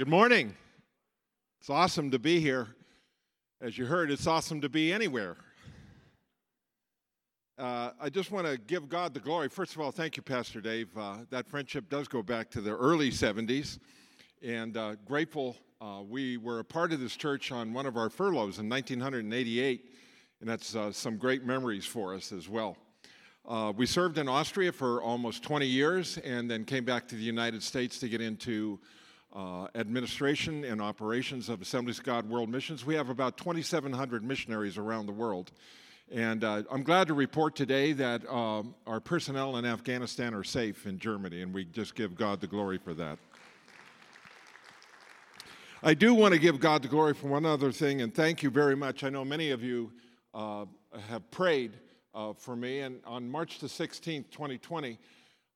Good 0.00 0.08
morning. 0.08 0.54
It's 1.60 1.68
awesome 1.68 2.10
to 2.12 2.18
be 2.18 2.40
here. 2.40 2.68
As 3.60 3.76
you 3.76 3.84
heard, 3.84 4.10
it's 4.10 4.26
awesome 4.26 4.62
to 4.62 4.70
be 4.70 4.94
anywhere. 4.94 5.36
Uh, 7.58 7.90
I 8.00 8.08
just 8.08 8.30
want 8.30 8.46
to 8.46 8.56
give 8.56 8.88
God 8.88 9.12
the 9.12 9.20
glory. 9.20 9.50
First 9.50 9.74
of 9.74 9.82
all, 9.82 9.90
thank 9.90 10.16
you, 10.16 10.22
Pastor 10.22 10.62
Dave. 10.62 10.88
Uh, 10.96 11.18
that 11.28 11.46
friendship 11.46 11.90
does 11.90 12.08
go 12.08 12.22
back 12.22 12.48
to 12.52 12.62
the 12.62 12.74
early 12.74 13.10
70s, 13.10 13.78
and 14.42 14.78
uh, 14.78 14.94
grateful. 15.04 15.54
Uh, 15.82 16.00
we 16.08 16.38
were 16.38 16.60
a 16.60 16.64
part 16.64 16.94
of 16.94 17.00
this 17.00 17.14
church 17.14 17.52
on 17.52 17.74
one 17.74 17.84
of 17.84 17.98
our 17.98 18.08
furloughs 18.08 18.58
in 18.58 18.70
1988, 18.70 19.84
and 20.40 20.48
that's 20.48 20.74
uh, 20.74 20.90
some 20.90 21.18
great 21.18 21.44
memories 21.44 21.84
for 21.84 22.14
us 22.14 22.32
as 22.32 22.48
well. 22.48 22.74
Uh, 23.46 23.70
we 23.76 23.84
served 23.84 24.16
in 24.16 24.30
Austria 24.30 24.72
for 24.72 25.02
almost 25.02 25.42
20 25.42 25.66
years 25.66 26.16
and 26.24 26.50
then 26.50 26.64
came 26.64 26.86
back 26.86 27.06
to 27.08 27.16
the 27.16 27.22
United 27.22 27.62
States 27.62 27.98
to 27.98 28.08
get 28.08 28.22
into 28.22 28.80
uh, 29.34 29.68
administration 29.74 30.64
and 30.64 30.80
operations 30.80 31.48
of 31.48 31.62
Assemblies 31.62 31.98
of 31.98 32.04
God 32.04 32.28
World 32.28 32.48
Missions. 32.48 32.84
We 32.84 32.94
have 32.94 33.10
about 33.10 33.36
2,700 33.36 34.24
missionaries 34.24 34.76
around 34.76 35.06
the 35.06 35.12
world. 35.12 35.52
And 36.12 36.42
uh, 36.42 36.64
I'm 36.70 36.82
glad 36.82 37.06
to 37.06 37.14
report 37.14 37.54
today 37.54 37.92
that 37.92 38.28
um, 38.28 38.74
our 38.86 38.98
personnel 38.98 39.56
in 39.56 39.64
Afghanistan 39.64 40.34
are 40.34 40.42
safe 40.42 40.84
in 40.86 40.98
Germany, 40.98 41.42
and 41.42 41.54
we 41.54 41.64
just 41.64 41.94
give 41.94 42.16
God 42.16 42.40
the 42.40 42.48
glory 42.48 42.78
for 42.78 42.94
that. 42.94 43.18
I 45.82 45.94
do 45.94 46.12
want 46.12 46.34
to 46.34 46.40
give 46.40 46.58
God 46.58 46.82
the 46.82 46.88
glory 46.88 47.14
for 47.14 47.28
one 47.28 47.46
other 47.46 47.70
thing, 47.70 48.02
and 48.02 48.12
thank 48.12 48.42
you 48.42 48.50
very 48.50 48.74
much. 48.74 49.04
I 49.04 49.08
know 49.08 49.24
many 49.24 49.52
of 49.52 49.62
you 49.62 49.92
uh, 50.34 50.64
have 51.08 51.30
prayed 51.30 51.74
uh, 52.14 52.32
for 52.32 52.56
me, 52.56 52.80
and 52.80 53.00
on 53.06 53.30
March 53.30 53.60
the 53.60 53.68
16th, 53.68 54.30
2020, 54.30 54.98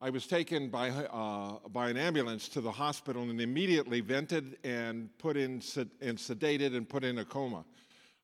I 0.04 0.10
was 0.10 0.26
taken 0.26 0.68
by, 0.68 0.90
uh, 0.90 1.66
by 1.72 1.88
an 1.88 1.96
ambulance 1.96 2.50
to 2.50 2.60
the 2.60 2.70
hospital 2.70 3.22
and 3.22 3.40
immediately 3.40 4.02
vented 4.02 4.58
and 4.62 5.08
put 5.16 5.34
in 5.38 5.62
and 6.02 6.18
sedated 6.18 6.77
and 6.77 6.86
put 6.86 7.04
in 7.04 7.20
a 7.20 7.24
coma. 7.24 7.64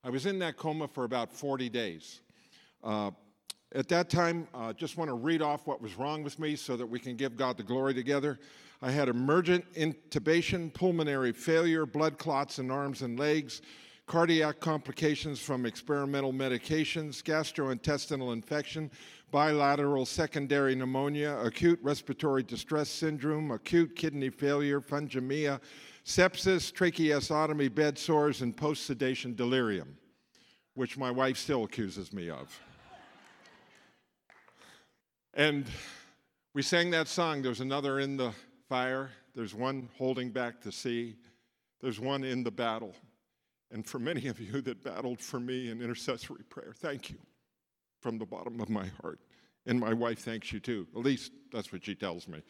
I 0.04 0.10
was 0.10 0.26
in 0.26 0.38
that 0.40 0.58
coma 0.58 0.88
for 0.88 1.04
about 1.04 1.32
40 1.32 1.70
days. 1.70 2.20
Uh, 2.84 3.12
at 3.74 3.88
that 3.88 4.10
time, 4.10 4.46
I 4.52 4.68
uh, 4.68 4.72
just 4.74 4.98
want 4.98 5.08
to 5.08 5.14
read 5.14 5.40
off 5.40 5.66
what 5.66 5.80
was 5.80 5.96
wrong 5.96 6.22
with 6.22 6.38
me 6.38 6.54
so 6.54 6.76
that 6.76 6.84
we 6.84 6.98
can 6.98 7.16
give 7.16 7.34
God 7.34 7.56
the 7.56 7.62
glory 7.62 7.94
together. 7.94 8.38
I 8.82 8.90
had 8.90 9.08
emergent 9.08 9.64
intubation, 9.72 10.74
pulmonary 10.74 11.32
failure, 11.32 11.86
blood 11.86 12.18
clots 12.18 12.58
in 12.58 12.70
arms 12.70 13.00
and 13.00 13.18
legs, 13.18 13.62
cardiac 14.10 14.58
complications 14.58 15.38
from 15.38 15.64
experimental 15.64 16.32
medications, 16.32 17.22
gastrointestinal 17.22 18.32
infection, 18.32 18.90
bilateral 19.30 20.04
secondary 20.04 20.74
pneumonia, 20.74 21.38
acute 21.44 21.78
respiratory 21.80 22.42
distress 22.42 22.88
syndrome, 22.88 23.52
acute 23.52 23.94
kidney 23.94 24.28
failure, 24.28 24.80
fungemia, 24.80 25.60
sepsis, 26.04 26.72
tracheostomy, 26.72 27.72
bed 27.72 27.96
sores, 27.96 28.42
and 28.42 28.56
post 28.56 28.84
sedation 28.84 29.32
delirium, 29.36 29.96
which 30.74 30.98
my 30.98 31.12
wife 31.12 31.36
still 31.36 31.62
accuses 31.62 32.12
me 32.12 32.28
of. 32.28 32.60
and 35.34 35.66
we 36.52 36.62
sang 36.62 36.90
that 36.90 37.06
song. 37.06 37.42
There's 37.42 37.60
another 37.60 38.00
in 38.00 38.16
the 38.16 38.32
fire, 38.68 39.12
there's 39.36 39.54
one 39.54 39.88
holding 39.96 40.30
back 40.30 40.60
the 40.60 40.72
sea, 40.72 41.14
there's 41.80 42.00
one 42.00 42.24
in 42.24 42.42
the 42.42 42.50
battle. 42.50 42.92
And 43.72 43.86
for 43.86 43.98
many 43.98 44.26
of 44.26 44.40
you 44.40 44.60
that 44.62 44.82
battled 44.82 45.20
for 45.20 45.38
me 45.38 45.70
in 45.70 45.80
intercessory 45.80 46.42
prayer, 46.48 46.72
thank 46.76 47.10
you 47.10 47.18
from 48.00 48.18
the 48.18 48.26
bottom 48.26 48.60
of 48.60 48.68
my 48.68 48.86
heart. 49.00 49.20
And 49.66 49.78
my 49.78 49.92
wife 49.92 50.20
thanks 50.20 50.52
you 50.52 50.58
too. 50.58 50.86
At 50.96 51.02
least 51.02 51.32
that's 51.52 51.72
what 51.72 51.84
she 51.84 51.94
tells 51.94 52.26
me. 52.26 52.42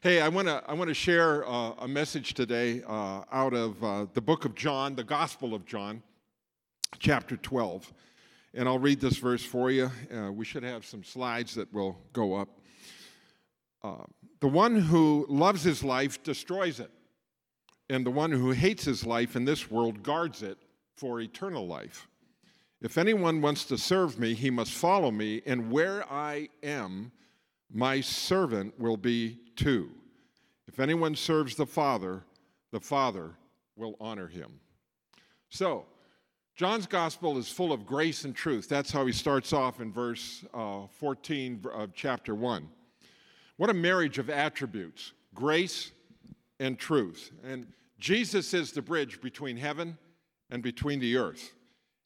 hey, 0.00 0.20
I 0.20 0.28
want 0.28 0.46
to 0.46 0.62
I 0.68 0.74
want 0.74 0.88
to 0.88 0.94
share 0.94 1.48
uh, 1.48 1.72
a 1.78 1.88
message 1.88 2.34
today 2.34 2.82
uh, 2.86 3.22
out 3.32 3.54
of 3.54 3.82
uh, 3.82 4.06
the 4.12 4.20
book 4.20 4.44
of 4.44 4.54
John, 4.54 4.94
the 4.94 5.04
Gospel 5.04 5.54
of 5.54 5.66
John, 5.66 6.02
chapter 6.98 7.36
12. 7.36 7.92
And 8.54 8.68
I'll 8.68 8.78
read 8.78 9.00
this 9.00 9.16
verse 9.16 9.42
for 9.42 9.70
you. 9.70 9.90
Uh, 10.14 10.30
we 10.30 10.44
should 10.44 10.62
have 10.62 10.84
some 10.86 11.02
slides 11.02 11.54
that 11.56 11.72
will 11.72 11.98
go 12.12 12.34
up. 12.34 12.48
Uh, 13.82 14.04
the 14.40 14.48
one 14.48 14.76
who 14.76 15.26
loves 15.28 15.62
his 15.62 15.82
life 15.82 16.22
destroys 16.22 16.78
it 16.78 16.90
and 17.90 18.04
the 18.04 18.10
one 18.10 18.30
who 18.30 18.50
hates 18.50 18.84
his 18.84 19.06
life 19.06 19.36
in 19.36 19.44
this 19.44 19.70
world 19.70 20.02
guards 20.02 20.42
it 20.42 20.58
for 20.96 21.20
eternal 21.20 21.66
life. 21.66 22.08
If 22.80 22.98
anyone 22.98 23.40
wants 23.40 23.64
to 23.66 23.78
serve 23.78 24.18
me, 24.18 24.34
he 24.34 24.50
must 24.50 24.72
follow 24.72 25.10
me, 25.10 25.42
and 25.46 25.70
where 25.70 26.10
I 26.12 26.48
am, 26.62 27.10
my 27.72 28.00
servant 28.00 28.78
will 28.78 28.96
be 28.96 29.38
too. 29.56 29.90
If 30.68 30.78
anyone 30.78 31.16
serves 31.16 31.56
the 31.56 31.66
Father, 31.66 32.22
the 32.70 32.80
Father 32.80 33.30
will 33.74 33.96
honor 34.00 34.28
him. 34.28 34.60
So, 35.48 35.86
John's 36.54 36.86
gospel 36.86 37.38
is 37.38 37.48
full 37.48 37.72
of 37.72 37.86
grace 37.86 38.24
and 38.24 38.34
truth. 38.34 38.68
That's 38.68 38.90
how 38.90 39.06
he 39.06 39.12
starts 39.12 39.52
off 39.52 39.80
in 39.80 39.92
verse 39.92 40.44
uh, 40.52 40.86
14 40.98 41.64
of 41.72 41.94
chapter 41.94 42.34
1. 42.34 42.68
What 43.56 43.70
a 43.70 43.74
marriage 43.74 44.18
of 44.18 44.28
attributes 44.28 45.12
grace 45.34 45.92
and 46.60 46.78
truth. 46.78 47.30
And 47.44 47.66
Jesus 47.98 48.54
is 48.54 48.72
the 48.72 48.82
bridge 48.82 49.20
between 49.20 49.56
heaven 49.56 49.98
and 50.50 50.62
between 50.62 51.00
the 51.00 51.16
earth. 51.16 51.54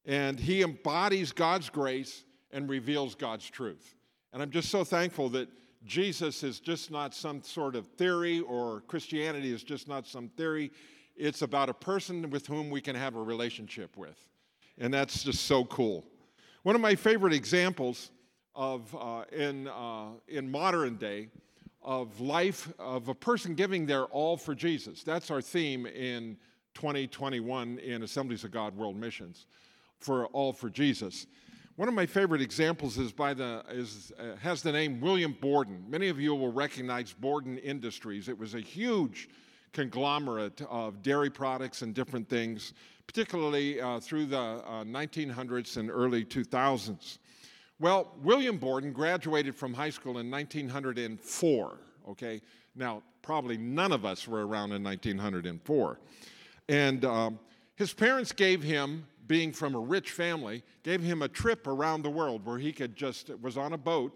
And 0.05 0.39
he 0.39 0.63
embodies 0.63 1.33
God's 1.33 1.71
grace 1.71 2.25
and 2.51 2.69
reveals 2.69 3.15
God's 3.15 3.49
truth. 3.49 3.95
And 4.33 4.43
I'm 4.43 4.51
just 4.51 4.71
so 4.71 4.85
thankful 4.85 5.29
that 5.31 5.49
Jesus 5.85 6.43
is 6.43 6.61
just 6.61 6.91
not 6.91 7.15
some 7.15 7.43
sort 7.43 7.77
of 7.77 7.87
theory 7.87 8.41
or 8.41 8.83
Christianity 8.83 9.53
is 9.53 9.63
just 9.63 9.89
not 9.89 10.07
some 10.07 10.29
theory. 10.29 10.71
It's 11.17 11.43
about 11.43 11.69
a 11.69 11.75
person 11.75 12.31
with 12.31 12.47
whom 12.47 12.71
we 12.71 12.81
can 12.81 12.97
have 12.97 13.17
a 13.17 13.23
relationship 13.23 13.97
with. 13.97 14.29
And 14.79 14.93
that's 14.93 15.23
just 15.23 15.45
so 15.45 15.65
cool. 15.67 16.05
One 16.63 16.75
of 16.75 16.81
my 16.81 16.95
favorite 16.95 17.35
examples 17.35 18.11
of 18.55 18.95
uh, 18.99 19.25
in, 19.33 19.69
uh, 19.69 20.11
in 20.29 20.51
modern 20.51 20.97
day 20.97 21.29
of 21.83 22.21
life 22.21 22.73
of 22.79 23.09
a 23.09 23.15
person 23.15 23.55
giving 23.55 23.87
their 23.87 24.05
all 24.05 24.37
for 24.37 24.55
Jesus. 24.55 25.03
That's 25.03 25.31
our 25.31 25.43
theme 25.43 25.87
in 25.87 26.37
2021 26.75 27.79
in 27.79 28.03
Assemblies 28.03 28.45
of 28.45 28.51
God 28.51 28.77
World 28.77 28.97
Missions 28.97 29.47
for 29.99 30.27
all 30.27 30.53
for 30.53 30.71
Jesus. 30.71 31.27
One 31.77 31.89
of 31.89 31.95
my 31.95 32.07
favorite 32.07 32.43
examples 32.43 32.99
is 32.99 33.13
by 33.13 33.33
the 33.35 33.65
is 33.71 34.13
uh, 34.19 34.37
has 34.37 34.63
the 34.63 34.73
name 34.73 35.01
William 35.01 35.37
Borden. 35.41 35.85
Many 35.89 36.09
of 36.09 36.21
you 36.21 36.35
will 36.35 36.53
recognize 36.53 37.13
Borden 37.13 37.57
Industries. 37.59 38.29
It 38.29 38.39
was 38.39 38.55
a 38.55 38.61
huge 38.61 39.29
conglomerate 39.73 40.61
of 40.69 41.03
dairy 41.03 41.31
products 41.31 41.81
and 41.81 41.95
different 41.95 42.29
things, 42.29 42.75
particularly 43.07 43.81
uh, 43.81 44.01
through 44.01 44.27
the 44.27 44.39
uh, 44.39 44.85
1900s 44.85 45.79
and 45.79 45.91
early 45.91 46.25
2000s. 46.25 47.19
Well, 47.83 48.13
William 48.23 48.59
Borden 48.59 48.93
graduated 48.93 49.57
from 49.57 49.75
high 49.75 49.91
school 49.91 50.19
in 50.19 50.31
1904, 50.31 51.79
okay? 52.11 52.41
Now, 52.77 53.03
probably 53.23 53.59
none 53.59 53.91
of 53.91 54.05
us 54.05 54.29
were 54.29 54.47
around 54.47 54.71
in 54.71 54.85
1904. 54.85 55.99
And 56.69 57.05
um, 57.05 57.41
his 57.75 57.93
parents 57.93 58.31
gave 58.31 58.63
him, 58.63 59.05
being 59.27 59.51
from 59.51 59.75
a 59.75 59.81
rich 59.81 60.13
family, 60.13 60.63
gave 60.85 61.03
him 61.03 61.23
a 61.23 61.29
trip 61.29 61.67
around 61.67 62.03
the 62.03 62.11
world 62.11 62.47
where 62.47 62.57
he 62.57 62.73
could 62.73 62.95
just, 62.95 63.31
was 63.41 63.57
on 63.57 63.73
a 63.73 63.79
boat 63.79 64.13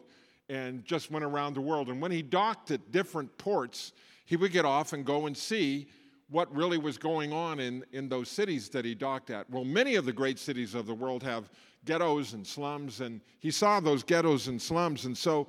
and 0.49 0.85
just 0.85 1.11
went 1.11 1.25
around 1.25 1.55
the 1.55 1.61
world. 1.61 1.89
And 1.89 2.01
when 2.01 2.13
he 2.13 2.23
docked 2.23 2.71
at 2.71 2.93
different 2.93 3.37
ports, 3.37 3.95
he 4.27 4.37
would 4.37 4.53
get 4.53 4.65
off 4.65 4.93
and 4.93 5.05
go 5.05 5.27
and 5.27 5.37
see 5.37 5.89
what 6.29 6.55
really 6.55 6.79
was 6.79 6.99
going 6.99 7.33
on 7.33 7.61
in, 7.61 7.85
in 7.93 8.09
those 8.09 8.29
cities 8.29 8.69
that 8.71 8.85
he 8.85 8.95
docked 8.95 9.31
at. 9.31 9.49
Well, 9.49 9.65
many 9.65 9.95
of 9.95 10.05
the 10.05 10.13
great 10.13 10.39
cities 10.39 10.75
of 10.75 10.87
the 10.87 10.95
world 10.95 11.23
have 11.23 11.51
ghettos 11.85 12.33
and 12.33 12.47
slums, 12.47 13.01
and 13.01 13.21
he 13.39 13.51
saw 13.51 13.79
those 13.79 14.03
ghettos 14.03 14.49
and 14.49 14.61
slums. 14.61 15.05
And 15.05 15.17
so 15.17 15.47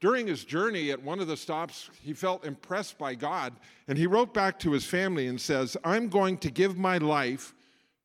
during 0.00 0.26
his 0.26 0.44
journey 0.44 0.92
at 0.92 1.02
one 1.02 1.20
of 1.20 1.26
the 1.26 1.36
stops, 1.36 1.90
he 2.00 2.12
felt 2.12 2.44
impressed 2.44 2.96
by 2.96 3.14
God, 3.14 3.54
and 3.88 3.98
he 3.98 4.06
wrote 4.06 4.32
back 4.32 4.58
to 4.60 4.72
his 4.72 4.84
family 4.84 5.26
and 5.26 5.40
says, 5.40 5.76
I'm 5.84 6.08
going 6.08 6.38
to 6.38 6.50
give 6.50 6.78
my 6.78 6.98
life 6.98 7.54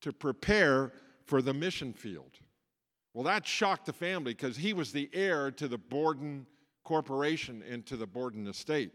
to 0.02 0.12
prepare 0.12 0.92
for 1.26 1.42
the 1.42 1.54
mission 1.54 1.94
field. 1.94 2.40
Well, 3.14 3.24
that 3.24 3.48
shocked 3.48 3.86
the 3.86 3.94
family 3.94 4.34
because 4.34 4.58
he 4.58 4.74
was 4.74 4.92
the 4.92 5.10
heir 5.14 5.52
to 5.52 5.68
the 5.68 5.78
Borden 5.78 6.46
Corporation 6.84 7.64
and 7.70 7.86
to 7.86 7.96
the 7.96 8.06
Borden 8.06 8.46
estate. 8.48 8.92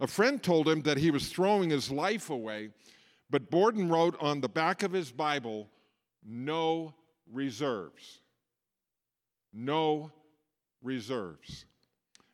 A 0.00 0.06
friend 0.06 0.42
told 0.42 0.68
him 0.68 0.82
that 0.82 0.98
he 0.98 1.10
was 1.10 1.28
throwing 1.28 1.70
his 1.70 1.90
life 1.90 2.30
away, 2.30 2.70
but 3.30 3.50
Borden 3.50 3.88
wrote 3.88 4.16
on 4.20 4.40
the 4.40 4.48
back 4.48 4.82
of 4.82 4.92
his 4.92 5.10
Bible, 5.12 5.68
No 6.24 6.94
reserves. 7.30 8.20
No 9.52 10.10
reserves. 10.82 11.66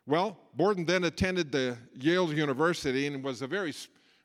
Well, 0.05 0.37
Borden 0.55 0.85
then 0.85 1.03
attended 1.03 1.51
the 1.51 1.77
Yale 1.93 2.33
University 2.33 3.05
and 3.05 3.23
was 3.23 3.41
a 3.41 3.47
very, 3.47 3.73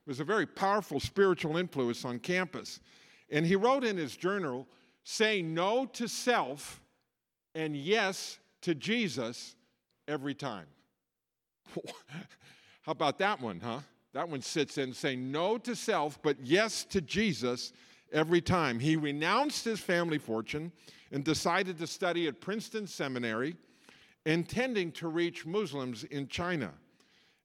was 0.06 0.20
a 0.20 0.24
very 0.24 0.46
powerful 0.46 0.98
spiritual 0.98 1.56
influence 1.56 2.04
on 2.04 2.18
campus. 2.20 2.80
And 3.30 3.44
he 3.44 3.56
wrote 3.56 3.84
in 3.84 3.96
his 3.96 4.16
journal, 4.16 4.66
say 5.02 5.42
no 5.42 5.84
to 5.86 6.08
self 6.08 6.80
and 7.54 7.76
yes 7.76 8.38
to 8.62 8.74
Jesus 8.74 9.56
every 10.08 10.34
time. 10.34 10.66
How 12.84 12.92
about 12.92 13.18
that 13.18 13.40
one, 13.40 13.60
huh? 13.60 13.80
That 14.12 14.28
one 14.28 14.42
sits 14.42 14.76
in 14.78 14.92
saying 14.92 15.32
no 15.32 15.56
to 15.58 15.74
self, 15.74 16.20
but 16.22 16.36
yes 16.42 16.84
to 16.90 17.00
Jesus 17.00 17.72
every 18.12 18.42
time. 18.42 18.78
He 18.78 18.94
renounced 18.94 19.64
his 19.64 19.80
family 19.80 20.18
fortune 20.18 20.70
and 21.10 21.24
decided 21.24 21.78
to 21.78 21.86
study 21.86 22.28
at 22.28 22.40
Princeton 22.42 22.86
Seminary, 22.86 23.56
intending 24.26 24.92
to 24.92 25.08
reach 25.08 25.46
Muslims 25.46 26.04
in 26.04 26.28
China. 26.28 26.72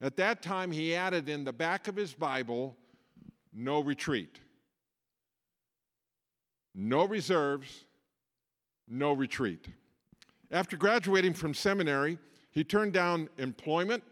At 0.01 0.17
that 0.17 0.41
time, 0.41 0.71
he 0.71 0.93
added 0.93 1.29
in 1.29 1.45
the 1.45 1.53
back 1.53 1.87
of 1.87 1.95
his 1.95 2.13
Bible, 2.13 2.75
no 3.53 3.79
retreat, 3.79 4.39
no 6.75 7.05
reserves, 7.05 7.85
no 8.87 9.13
retreat. 9.13 9.67
After 10.51 10.75
graduating 10.75 11.33
from 11.33 11.53
seminary, 11.53 12.17
he 12.51 12.63
turned 12.63 12.91
down 12.91 13.29
employment 13.37 14.03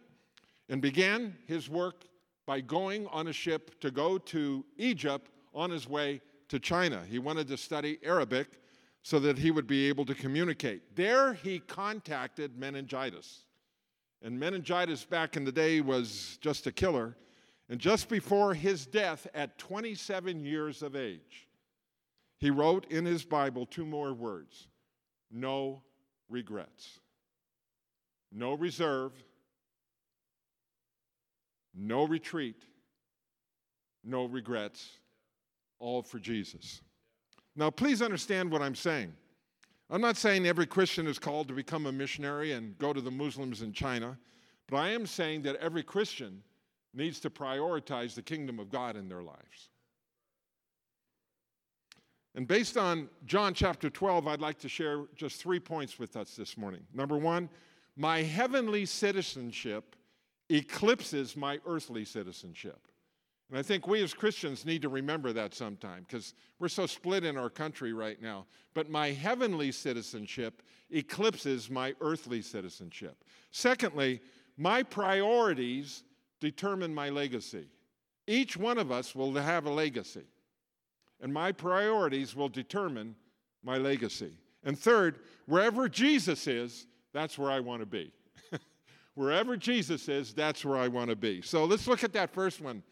and 0.69 0.81
began 0.81 1.35
his 1.45 1.69
work 1.69 2.05
by 2.45 2.61
going 2.61 3.07
on 3.07 3.27
a 3.27 3.33
ship 3.33 3.79
to 3.81 3.91
go 3.91 4.17
to 4.17 4.65
Egypt 4.77 5.29
on 5.53 5.69
his 5.69 5.87
way 5.87 6.21
to 6.49 6.59
China. 6.59 7.03
He 7.09 7.19
wanted 7.19 7.47
to 7.49 7.57
study 7.57 7.99
Arabic 8.03 8.47
so 9.01 9.19
that 9.19 9.37
he 9.37 9.51
would 9.51 9.67
be 9.67 9.87
able 9.87 10.05
to 10.05 10.15
communicate. 10.15 10.95
There 10.95 11.33
he 11.33 11.59
contacted 11.59 12.57
meningitis. 12.57 13.43
And 14.21 14.39
meningitis 14.39 15.05
back 15.05 15.37
in 15.37 15.45
the 15.45 15.51
day 15.51 15.81
was 15.81 16.37
just 16.41 16.67
a 16.67 16.71
killer. 16.71 17.15
And 17.69 17.79
just 17.79 18.09
before 18.09 18.53
his 18.53 18.85
death 18.85 19.27
at 19.33 19.57
27 19.57 20.43
years 20.43 20.81
of 20.81 20.95
age, 20.95 21.47
he 22.37 22.49
wrote 22.49 22.85
in 22.91 23.05
his 23.05 23.23
Bible 23.23 23.65
two 23.65 23.85
more 23.85 24.13
words 24.13 24.67
no 25.29 25.81
regrets, 26.29 26.99
no 28.31 28.53
reserve, 28.53 29.11
no 31.77 32.05
retreat, 32.05 32.63
no 34.03 34.25
regrets, 34.25 34.89
all 35.79 36.01
for 36.01 36.19
Jesus. 36.19 36.81
Now, 37.55 37.69
please 37.69 38.01
understand 38.01 38.51
what 38.51 38.61
I'm 38.61 38.75
saying. 38.75 39.13
I'm 39.89 40.01
not 40.01 40.17
saying 40.17 40.45
every 40.45 40.65
Christian 40.65 41.07
is 41.07 41.17
called 41.17 41.47
to 41.47 41.53
become 41.53 41.85
a 41.85 41.91
missionary 41.91 42.51
and 42.51 42.77
go 42.77 42.91
to 42.91 42.99
the 42.99 43.11
Muslims 43.11 43.61
in 43.61 43.71
China, 43.71 44.17
but 44.67 44.77
I 44.77 44.89
am 44.89 45.05
saying 45.05 45.43
that 45.43 45.55
every 45.57 45.83
Christian 45.83 46.43
needs 46.93 47.19
to 47.21 47.29
prioritize 47.29 48.15
the 48.15 48.21
kingdom 48.21 48.59
of 48.59 48.69
God 48.69 48.95
in 48.95 49.07
their 49.07 49.23
lives. 49.23 49.69
And 52.35 52.47
based 52.47 52.77
on 52.77 53.09
John 53.25 53.53
chapter 53.53 53.89
12, 53.89 54.27
I'd 54.27 54.41
like 54.41 54.59
to 54.59 54.69
share 54.69 55.05
just 55.15 55.41
three 55.41 55.59
points 55.59 55.97
with 55.97 56.15
us 56.15 56.35
this 56.35 56.57
morning. 56.57 56.81
Number 56.93 57.17
one, 57.17 57.49
my 57.95 58.21
heavenly 58.21 58.85
citizenship 58.85 59.95
eclipses 60.49 61.35
my 61.35 61.59
earthly 61.65 62.05
citizenship. 62.05 62.87
And 63.49 63.57
I 63.57 63.61
think 63.61 63.87
we 63.87 64.03
as 64.03 64.13
Christians 64.13 64.65
need 64.65 64.81
to 64.81 64.89
remember 64.89 65.31
that 65.33 65.53
sometime 65.53 66.05
because 66.07 66.33
we're 66.59 66.67
so 66.67 66.85
split 66.85 67.23
in 67.23 67.37
our 67.37 67.49
country 67.49 67.93
right 67.93 68.21
now. 68.21 68.45
But 68.73 68.89
my 68.89 69.11
heavenly 69.11 69.71
citizenship 69.71 70.61
eclipses 70.91 71.69
my 71.69 71.95
earthly 72.01 72.41
citizenship. 72.41 73.23
Secondly, 73.51 74.21
my 74.57 74.83
priorities 74.83 76.03
determine 76.39 76.93
my 76.93 77.09
legacy. 77.09 77.67
Each 78.25 78.57
one 78.57 78.77
of 78.77 78.91
us 78.91 79.15
will 79.15 79.33
have 79.35 79.65
a 79.65 79.71
legacy, 79.71 80.25
and 81.21 81.33
my 81.33 81.53
priorities 81.53 82.35
will 82.35 82.49
determine 82.49 83.15
my 83.63 83.77
legacy. 83.77 84.33
And 84.65 84.77
third, 84.77 85.19
wherever 85.45 85.87
Jesus 85.87 86.47
is, 86.47 86.87
that's 87.13 87.37
where 87.37 87.49
I 87.49 87.61
want 87.61 87.81
to 87.81 87.85
be. 87.85 88.11
Wherever 89.17 89.57
Jesus 89.57 90.07
is, 90.07 90.31
that's 90.31 90.63
where 90.63 90.77
I 90.77 90.87
want 90.87 91.09
to 91.09 91.15
be. 91.15 91.41
So 91.41 91.65
let's 91.65 91.87
look 91.87 92.03
at 92.03 92.13
that 92.13 92.29
first 92.29 92.61
one. 92.61 92.83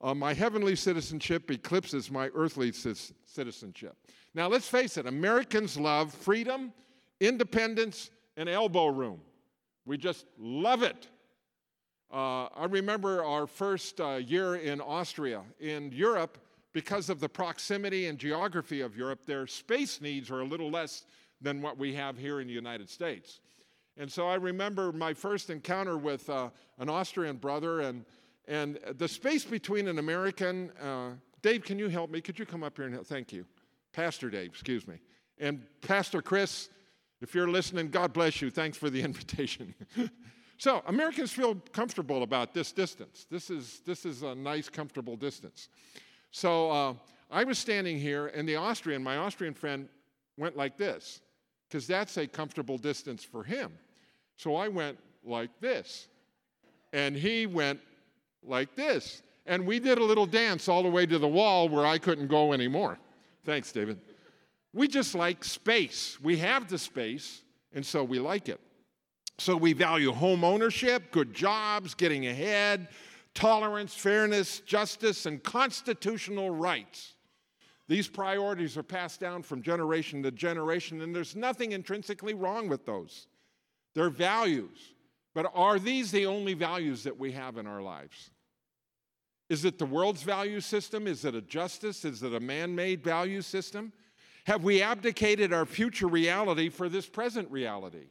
Uh, 0.00 0.12
my 0.12 0.34
heavenly 0.34 0.74
citizenship 0.74 1.50
eclipses 1.50 2.10
my 2.10 2.30
earthly 2.34 2.72
citizenship. 2.72 3.96
Now, 4.34 4.48
let's 4.48 4.68
face 4.68 4.96
it 4.96 5.06
Americans 5.06 5.76
love 5.78 6.12
freedom, 6.12 6.72
independence, 7.20 8.10
and 8.36 8.48
elbow 8.48 8.88
room. 8.88 9.20
We 9.86 9.96
just 9.96 10.26
love 10.36 10.82
it. 10.82 11.08
Uh, 12.12 12.46
I 12.46 12.66
remember 12.68 13.24
our 13.24 13.46
first 13.46 14.00
uh, 14.00 14.14
year 14.16 14.56
in 14.56 14.80
Austria. 14.80 15.42
In 15.60 15.92
Europe, 15.92 16.38
because 16.72 17.08
of 17.08 17.20
the 17.20 17.28
proximity 17.28 18.06
and 18.06 18.18
geography 18.18 18.80
of 18.80 18.96
Europe, 18.96 19.26
their 19.26 19.46
space 19.46 20.00
needs 20.00 20.30
are 20.30 20.40
a 20.40 20.44
little 20.44 20.70
less 20.70 21.04
than 21.40 21.62
what 21.62 21.78
we 21.78 21.94
have 21.94 22.18
here 22.18 22.40
in 22.40 22.48
the 22.48 22.52
United 22.52 22.90
States. 22.90 23.40
And 23.98 24.10
so 24.10 24.28
I 24.28 24.36
remember 24.36 24.92
my 24.92 25.12
first 25.12 25.50
encounter 25.50 25.98
with 25.98 26.30
uh, 26.30 26.50
an 26.78 26.88
Austrian 26.88 27.36
brother, 27.36 27.80
and, 27.80 28.04
and 28.46 28.78
the 28.96 29.08
space 29.08 29.44
between 29.44 29.88
an 29.88 29.98
American, 29.98 30.70
uh, 30.80 31.10
Dave, 31.42 31.64
can 31.64 31.80
you 31.80 31.88
help 31.88 32.08
me? 32.08 32.20
Could 32.20 32.38
you 32.38 32.46
come 32.46 32.62
up 32.62 32.76
here 32.76 32.84
and 32.84 32.94
help? 32.94 33.06
Thank 33.06 33.32
you. 33.32 33.44
Pastor 33.92 34.30
Dave, 34.30 34.50
excuse 34.50 34.86
me. 34.86 35.00
And 35.38 35.64
Pastor 35.80 36.22
Chris, 36.22 36.68
if 37.20 37.34
you're 37.34 37.48
listening, 37.48 37.90
God 37.90 38.12
bless 38.12 38.40
you. 38.40 38.50
Thanks 38.50 38.78
for 38.78 38.88
the 38.88 39.02
invitation. 39.08 39.74
so, 40.58 40.80
Americans 40.86 41.32
feel 41.32 41.56
comfortable 41.72 42.22
about 42.22 42.54
this 42.54 42.70
distance. 42.70 43.26
This 43.28 43.50
is, 43.50 43.82
this 43.84 44.06
is 44.06 44.22
a 44.22 44.34
nice, 44.34 44.68
comfortable 44.68 45.16
distance. 45.16 45.68
So, 46.30 46.70
uh, 46.70 46.94
I 47.32 47.42
was 47.42 47.58
standing 47.58 47.98
here, 47.98 48.28
and 48.28 48.48
the 48.48 48.56
Austrian, 48.56 49.02
my 49.02 49.16
Austrian 49.16 49.54
friend, 49.54 49.88
went 50.36 50.56
like 50.56 50.76
this, 50.76 51.20
because 51.68 51.86
that's 51.86 52.16
a 52.16 52.28
comfortable 52.28 52.78
distance 52.78 53.24
for 53.24 53.42
him. 53.42 53.72
So 54.38 54.54
I 54.54 54.68
went 54.68 54.98
like 55.24 55.50
this, 55.60 56.06
and 56.92 57.14
he 57.14 57.46
went 57.46 57.80
like 58.42 58.74
this. 58.74 59.22
And 59.46 59.66
we 59.66 59.80
did 59.80 59.98
a 59.98 60.04
little 60.04 60.26
dance 60.26 60.68
all 60.68 60.82
the 60.82 60.88
way 60.88 61.06
to 61.06 61.18
the 61.18 61.28
wall 61.28 61.68
where 61.68 61.84
I 61.84 61.98
couldn't 61.98 62.28
go 62.28 62.52
anymore. 62.52 62.98
Thanks, 63.44 63.72
David. 63.72 63.98
We 64.72 64.86
just 64.86 65.14
like 65.14 65.42
space. 65.42 66.18
We 66.22 66.36
have 66.38 66.68
the 66.68 66.78
space, 66.78 67.42
and 67.74 67.84
so 67.84 68.04
we 68.04 68.20
like 68.20 68.48
it. 68.48 68.60
So 69.38 69.56
we 69.56 69.72
value 69.72 70.12
home 70.12 70.44
ownership, 70.44 71.10
good 71.10 71.34
jobs, 71.34 71.94
getting 71.94 72.26
ahead, 72.28 72.88
tolerance, 73.34 73.94
fairness, 73.94 74.60
justice, 74.60 75.26
and 75.26 75.42
constitutional 75.42 76.50
rights. 76.50 77.14
These 77.88 78.06
priorities 78.06 78.76
are 78.76 78.82
passed 78.84 79.18
down 79.18 79.42
from 79.42 79.62
generation 79.62 80.22
to 80.22 80.30
generation, 80.30 81.00
and 81.00 81.14
there's 81.14 81.34
nothing 81.34 81.72
intrinsically 81.72 82.34
wrong 82.34 82.68
with 82.68 82.86
those. 82.86 83.26
They're 83.98 84.10
values. 84.10 84.94
But 85.34 85.50
are 85.56 85.80
these 85.80 86.12
the 86.12 86.26
only 86.26 86.54
values 86.54 87.02
that 87.02 87.18
we 87.18 87.32
have 87.32 87.56
in 87.56 87.66
our 87.66 87.82
lives? 87.82 88.30
Is 89.48 89.64
it 89.64 89.76
the 89.76 89.86
world's 89.86 90.22
value 90.22 90.60
system? 90.60 91.08
Is 91.08 91.24
it 91.24 91.34
a 91.34 91.40
justice? 91.40 92.04
Is 92.04 92.22
it 92.22 92.32
a 92.32 92.38
man 92.38 92.76
made 92.76 93.02
value 93.02 93.42
system? 93.42 93.92
Have 94.46 94.62
we 94.62 94.82
abdicated 94.82 95.52
our 95.52 95.66
future 95.66 96.06
reality 96.06 96.68
for 96.68 96.88
this 96.88 97.08
present 97.08 97.50
reality? 97.50 98.06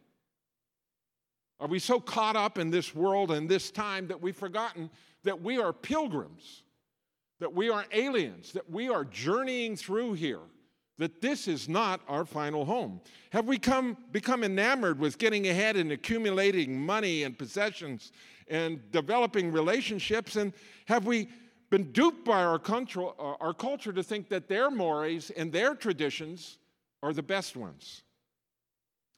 Are 1.62 1.70
we 1.70 1.80
so 1.80 2.02
caught 2.02 2.36
up 2.36 2.58
in 2.58 2.70
this 2.70 2.94
world 2.94 3.32
and 3.32 3.48
this 3.48 3.72
time 3.72 4.08
that 4.08 4.22
we've 4.22 4.36
forgotten 4.36 4.90
that 5.24 5.42
we 5.42 5.58
are 5.58 5.72
pilgrims, 5.72 6.64
that 7.40 7.54
we 7.54 7.70
are 7.70 7.86
aliens, 7.94 8.52
that 8.52 8.70
we 8.70 8.90
are 8.90 9.06
journeying 9.06 9.78
through 9.78 10.16
here, 10.16 10.42
that 10.98 11.22
this 11.22 11.48
is 11.48 11.70
not 11.70 12.02
our 12.08 12.26
final 12.26 12.66
home? 12.66 13.00
Have 13.32 13.46
we 13.46 13.58
come, 13.58 13.98
become 14.12 14.44
enamored 14.44 15.00
with 15.00 15.18
getting 15.18 15.48
ahead 15.48 15.76
and 15.76 15.92
accumulating 15.92 16.80
money 16.80 17.24
and 17.24 17.38
possessions 17.38 18.12
and 18.48 18.80
developing 18.92 19.52
relationships? 19.52 20.36
And 20.36 20.54
have 20.86 21.06
we 21.06 21.30
been 21.70 21.92
duped 21.92 22.26
by 22.26 22.44
our, 22.44 22.60
culture, 22.60 23.08
uh, 23.08 23.36
our 23.40 23.54
culture 23.54 23.94
to 23.94 24.04
think 24.04 24.30
that 24.30 24.48
their 24.48 24.72
mores 24.72 25.30
and 25.32 25.52
their 25.52 25.76
traditions 25.76 26.58
are 27.04 27.14
the 27.14 27.24
best 27.24 27.56
ones? 27.56 28.02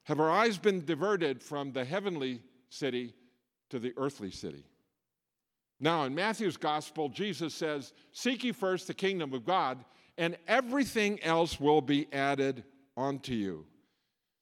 Have 0.04 0.20
our 0.20 0.32
eyes 0.32 0.58
been 0.58 0.84
diverted 0.84 1.42
from 1.42 1.72
the 1.72 1.86
heavenly 1.86 2.42
city 2.70 3.14
to 3.70 3.80
the 3.80 3.94
earthly 3.96 4.32
city? 4.32 4.64
Now, 5.80 6.04
in 6.04 6.14
Matthew's 6.14 6.58
gospel, 6.58 7.08
Jesus 7.08 7.54
says, 7.54 7.94
Seek 8.12 8.44
ye 8.44 8.52
first 8.52 8.88
the 8.88 8.94
kingdom 8.94 9.34
of 9.34 9.46
God, 9.46 9.86
and 10.20 10.38
everything 10.48 11.24
else 11.24 11.60
will 11.60 11.82
be 11.82 12.06
added 12.12 12.66
onto 12.98 13.34
you. 13.34 13.66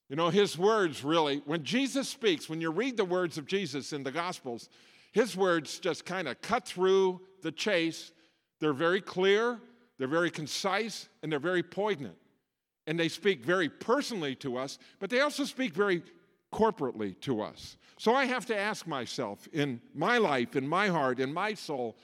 You 0.10 0.16
know, 0.16 0.30
his 0.30 0.58
words 0.58 1.04
really, 1.04 1.44
when 1.46 1.64
Jesus 1.64 2.10
speaks, 2.10 2.50
when 2.50 2.60
you 2.60 2.72
read 2.72 2.98
the 2.98 3.06
words 3.06 3.38
of 3.38 3.46
Jesus 3.46 3.94
in 3.94 4.04
the 4.04 4.12
Gospels, 4.12 4.70
his 5.12 5.38
words 5.38 5.78
just 5.78 6.04
kind 6.04 6.28
of 6.28 6.42
cut 6.42 6.66
through 6.66 7.22
the 7.44 7.52
chase. 7.52 8.12
They're 8.60 8.74
very 8.74 9.02
clear, 9.02 9.60
they're 10.00 10.08
very 10.08 10.32
concise, 10.32 11.10
and 11.22 11.32
they're 11.32 11.40
very 11.40 11.64
poignant. 11.64 12.16
And 12.88 13.00
they 13.00 13.10
speak 13.10 13.46
very 13.46 13.70
personally 13.70 14.34
to 14.36 14.58
us, 14.58 14.80
but 15.00 15.12
they 15.12 15.20
also 15.20 15.44
speak 15.44 15.74
very 15.76 16.02
corporately 16.52 17.20
to 17.22 17.42
us. 17.42 17.78
So 18.00 18.16
I 18.16 18.26
have 18.26 18.48
to 18.48 18.58
ask 18.58 18.88
myself 18.88 19.48
in 19.54 19.80
my 19.94 20.18
life, 20.18 20.56
in 20.56 20.68
my 20.68 20.88
heart, 20.88 21.20
in 21.20 21.32
my 21.32 21.54
soul, 21.54 21.98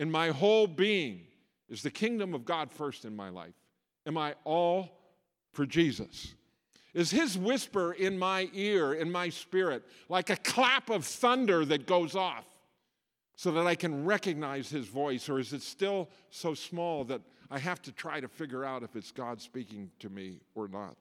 in 0.00 0.10
my 0.10 0.30
whole 0.30 0.66
being, 0.66 1.26
is 1.70 1.82
the 1.82 1.90
kingdom 1.90 2.34
of 2.34 2.44
God 2.44 2.70
first 2.70 3.04
in 3.04 3.14
my 3.16 3.30
life? 3.30 3.54
Am 4.04 4.18
I 4.18 4.34
all 4.44 4.90
for 5.52 5.64
Jesus? 5.64 6.34
Is 6.92 7.10
his 7.10 7.38
whisper 7.38 7.92
in 7.92 8.18
my 8.18 8.50
ear, 8.52 8.94
in 8.94 9.10
my 9.10 9.28
spirit, 9.28 9.84
like 10.08 10.28
a 10.28 10.36
clap 10.36 10.90
of 10.90 11.04
thunder 11.04 11.64
that 11.64 11.86
goes 11.86 12.16
off, 12.16 12.46
so 13.36 13.52
that 13.52 13.66
I 13.66 13.76
can 13.76 14.04
recognize 14.04 14.68
his 14.68 14.86
voice? 14.86 15.28
Or 15.28 15.38
is 15.38 15.52
it 15.52 15.62
still 15.62 16.10
so 16.30 16.52
small 16.52 17.04
that 17.04 17.22
I 17.50 17.58
have 17.58 17.80
to 17.82 17.92
try 17.92 18.20
to 18.20 18.28
figure 18.28 18.64
out 18.64 18.82
if 18.82 18.96
it's 18.96 19.12
God 19.12 19.40
speaking 19.40 19.90
to 20.00 20.10
me 20.10 20.40
or 20.54 20.66
not? 20.66 20.96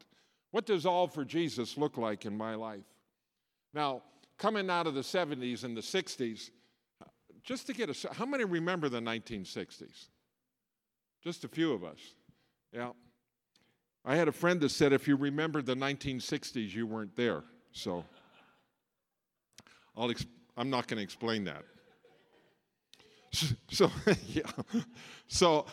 What 0.52 0.66
does 0.66 0.86
all 0.86 1.08
for 1.08 1.26
Jesus 1.26 1.78
look 1.78 1.98
like 1.98 2.26
in 2.26 2.38
my 2.38 2.56
life? 2.56 2.86
Now, 3.74 4.04
coming 4.38 4.70
out 4.70 4.88
of 4.88 4.94
the 4.94 5.02
70s 5.02 5.64
and 5.64 5.76
the 5.76 5.82
60s, 5.82 6.52
just 7.44 7.68
to 7.68 7.74
get 7.74 7.90
a, 7.90 8.14
how 8.14 8.26
many 8.26 8.46
remember 8.46 8.90
the 8.90 9.00
1960s? 9.00 10.08
Just 11.24 11.44
a 11.44 11.48
few 11.48 11.74
of 11.74 11.84
us. 11.84 12.00
Yeah. 12.72 12.92
I 14.06 14.16
had 14.16 14.28
a 14.28 14.32
friend 14.32 14.60
that 14.62 14.70
said 14.70 14.94
if 14.94 15.08
you 15.08 15.16
remember 15.16 15.62
the 15.62 15.76
1960s, 15.76 16.74
you 16.74 16.88
weren't 16.88 17.16
there. 17.16 17.44
So 17.72 18.06
I'll 19.96 20.12
I'm 20.58 20.70
not 20.70 20.88
going 20.88 20.98
to 20.98 21.04
explain 21.04 21.44
that. 21.46 21.64
So, 23.70 23.92
yeah. 24.28 24.44
So, 25.28 25.66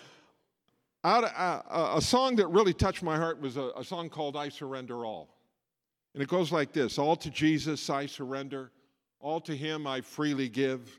out, 1.02 1.24
uh, 1.24 1.94
a 1.96 2.02
song 2.02 2.36
that 2.36 2.48
really 2.48 2.74
touched 2.74 3.02
my 3.02 3.16
heart 3.16 3.40
was 3.40 3.56
a, 3.56 3.70
a 3.76 3.84
song 3.84 4.08
called 4.10 4.36
I 4.36 4.48
Surrender 4.48 5.06
All. 5.06 5.28
And 6.14 6.22
it 6.22 6.28
goes 6.28 6.52
like 6.52 6.72
this 6.72 6.98
All 6.98 7.16
to 7.16 7.30
Jesus 7.30 7.88
I 7.88 8.06
surrender, 8.06 8.72
all 9.20 9.40
to 9.42 9.56
Him 9.56 9.86
I 9.86 10.00
freely 10.00 10.48
give. 10.48 10.98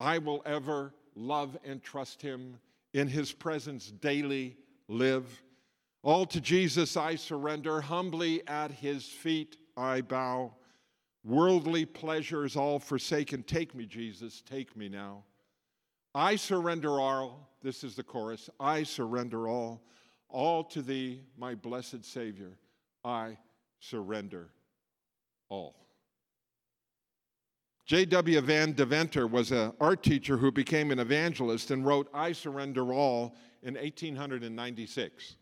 I 0.00 0.18
will 0.18 0.42
ever 0.44 0.94
love 1.14 1.56
and 1.64 1.82
trust 1.82 2.22
Him, 2.22 2.58
in 2.92 3.08
His 3.08 3.32
presence 3.32 3.90
daily 3.90 4.56
live. 4.88 5.42
All 6.02 6.26
to 6.26 6.40
Jesus 6.40 6.96
I 6.96 7.14
surrender, 7.14 7.80
humbly 7.80 8.46
at 8.46 8.70
His 8.70 9.04
feet 9.04 9.56
I 9.76 10.00
bow. 10.00 10.54
Worldly 11.24 11.86
pleasures 11.86 12.56
all 12.56 12.80
forsaken, 12.80 13.44
take 13.44 13.74
me, 13.74 13.86
Jesus, 13.86 14.42
take 14.42 14.76
me 14.76 14.88
now. 14.88 15.24
I 16.14 16.36
surrender 16.36 17.00
all, 17.00 17.56
this 17.62 17.84
is 17.84 17.94
the 17.94 18.02
chorus, 18.02 18.50
I 18.58 18.82
surrender 18.82 19.48
all, 19.48 19.82
all 20.28 20.64
to 20.64 20.82
Thee, 20.82 21.22
my 21.38 21.54
blessed 21.54 22.04
Savior, 22.04 22.58
I 23.04 23.38
surrender 23.78 24.50
all. 25.48 25.81
J.W. 27.84 28.40
Van 28.42 28.72
Deventer 28.72 29.26
was 29.26 29.50
an 29.50 29.72
art 29.80 30.02
teacher 30.02 30.36
who 30.36 30.52
became 30.52 30.92
an 30.92 31.00
evangelist 31.00 31.72
and 31.72 31.84
wrote 31.84 32.08
I 32.14 32.32
Surrender 32.32 32.92
All 32.92 33.34
in 33.62 33.74
1896. 33.74 35.36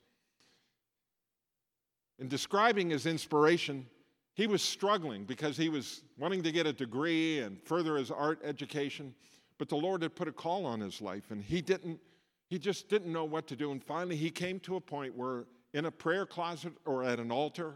In 2.19 2.29
describing 2.29 2.91
his 2.91 3.07
inspiration, 3.07 3.87
he 4.35 4.47
was 4.47 4.63
struggling 4.63 5.25
because 5.25 5.57
he 5.57 5.69
was 5.69 6.03
wanting 6.19 6.43
to 6.43 6.53
get 6.53 6.67
a 6.67 6.73
degree 6.73 7.41
and 7.41 7.61
further 7.63 7.97
his 7.97 8.11
art 8.11 8.41
education, 8.43 9.15
but 9.59 9.69
the 9.69 9.77
Lord 9.77 10.03
had 10.03 10.17
put 10.17 10.29
a 10.29 10.33
call 10.33 10.65
on 10.65 10.81
his 10.81 11.03
life 11.03 11.31
and 11.31 11.43
he 11.43 11.61
didn't 11.61 12.01
he 12.49 12.59
just 12.59 12.89
didn't 12.89 13.13
know 13.13 13.25
what 13.25 13.47
to 13.47 13.55
do 13.55 13.71
and 13.71 13.85
finally 13.85 14.17
he 14.17 14.29
came 14.29 14.59
to 14.61 14.75
a 14.75 14.81
point 14.81 15.17
where 15.17 15.45
in 15.73 15.85
a 15.85 15.91
prayer 15.91 16.27
closet 16.27 16.73
or 16.85 17.05
at 17.05 17.21
an 17.21 17.31
altar 17.31 17.75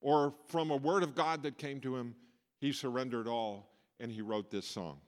or 0.00 0.32
from 0.46 0.70
a 0.70 0.76
word 0.76 1.02
of 1.02 1.14
God 1.14 1.42
that 1.42 1.58
came 1.58 1.78
to 1.80 1.94
him, 1.94 2.14
he 2.58 2.72
surrendered 2.72 3.28
all 3.28 3.68
and 4.00 4.10
he 4.10 4.22
wrote 4.22 4.50
this 4.50 4.66
song. 4.66 5.00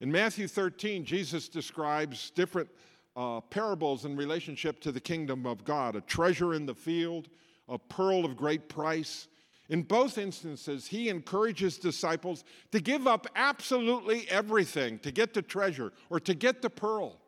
In 0.00 0.12
Matthew 0.12 0.46
13, 0.46 1.04
Jesus 1.04 1.48
describes 1.48 2.30
different 2.30 2.68
uh, 3.16 3.40
parables 3.40 4.04
in 4.04 4.16
relationship 4.16 4.80
to 4.80 4.92
the 4.92 5.00
kingdom 5.00 5.44
of 5.44 5.64
God 5.64 5.96
a 5.96 6.00
treasure 6.00 6.54
in 6.54 6.66
the 6.66 6.74
field, 6.74 7.28
a 7.68 7.78
pearl 7.78 8.24
of 8.24 8.36
great 8.36 8.68
price. 8.68 9.26
In 9.68 9.82
both 9.82 10.16
instances, 10.16 10.86
he 10.86 11.10
encourages 11.10 11.76
disciples 11.76 12.44
to 12.72 12.80
give 12.80 13.06
up 13.06 13.26
absolutely 13.36 14.26
everything 14.30 14.98
to 15.00 15.10
get 15.10 15.34
the 15.34 15.42
treasure 15.42 15.92
or 16.08 16.20
to 16.20 16.32
get 16.32 16.62
the 16.62 16.70
pearl. 16.70 17.20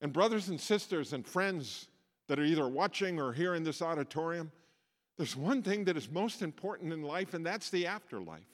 And, 0.00 0.12
brothers 0.12 0.48
and 0.48 0.60
sisters 0.60 1.12
and 1.12 1.26
friends 1.26 1.88
that 2.28 2.38
are 2.38 2.44
either 2.44 2.68
watching 2.68 3.20
or 3.20 3.32
here 3.32 3.56
in 3.56 3.64
this 3.64 3.82
auditorium, 3.82 4.52
there's 5.16 5.36
one 5.36 5.62
thing 5.62 5.84
that 5.84 5.96
is 5.96 6.08
most 6.08 6.40
important 6.40 6.92
in 6.92 7.02
life, 7.02 7.34
and 7.34 7.44
that's 7.44 7.68
the 7.68 7.86
afterlife. 7.86 8.46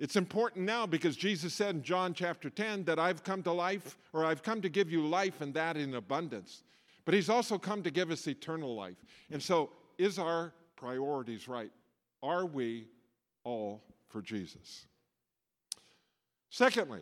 It's 0.00 0.16
important 0.16 0.64
now 0.64 0.86
because 0.86 1.14
Jesus 1.14 1.52
said 1.52 1.74
in 1.74 1.82
John 1.82 2.14
chapter 2.14 2.48
10 2.48 2.84
that 2.84 2.98
I've 2.98 3.22
come 3.22 3.42
to 3.42 3.52
life, 3.52 3.98
or 4.14 4.24
I've 4.24 4.42
come 4.42 4.62
to 4.62 4.70
give 4.70 4.90
you 4.90 5.06
life 5.06 5.42
and 5.42 5.52
that 5.52 5.76
in 5.76 5.94
abundance. 5.94 6.62
But 7.04 7.12
He's 7.12 7.28
also 7.28 7.58
come 7.58 7.82
to 7.82 7.90
give 7.90 8.10
us 8.10 8.26
eternal 8.26 8.74
life. 8.74 8.96
And 9.30 9.42
so, 9.42 9.70
is 9.98 10.18
our 10.18 10.54
priorities 10.74 11.48
right? 11.48 11.70
Are 12.22 12.46
we 12.46 12.86
all 13.44 13.82
for 14.08 14.22
Jesus? 14.22 14.86
Secondly, 16.48 17.00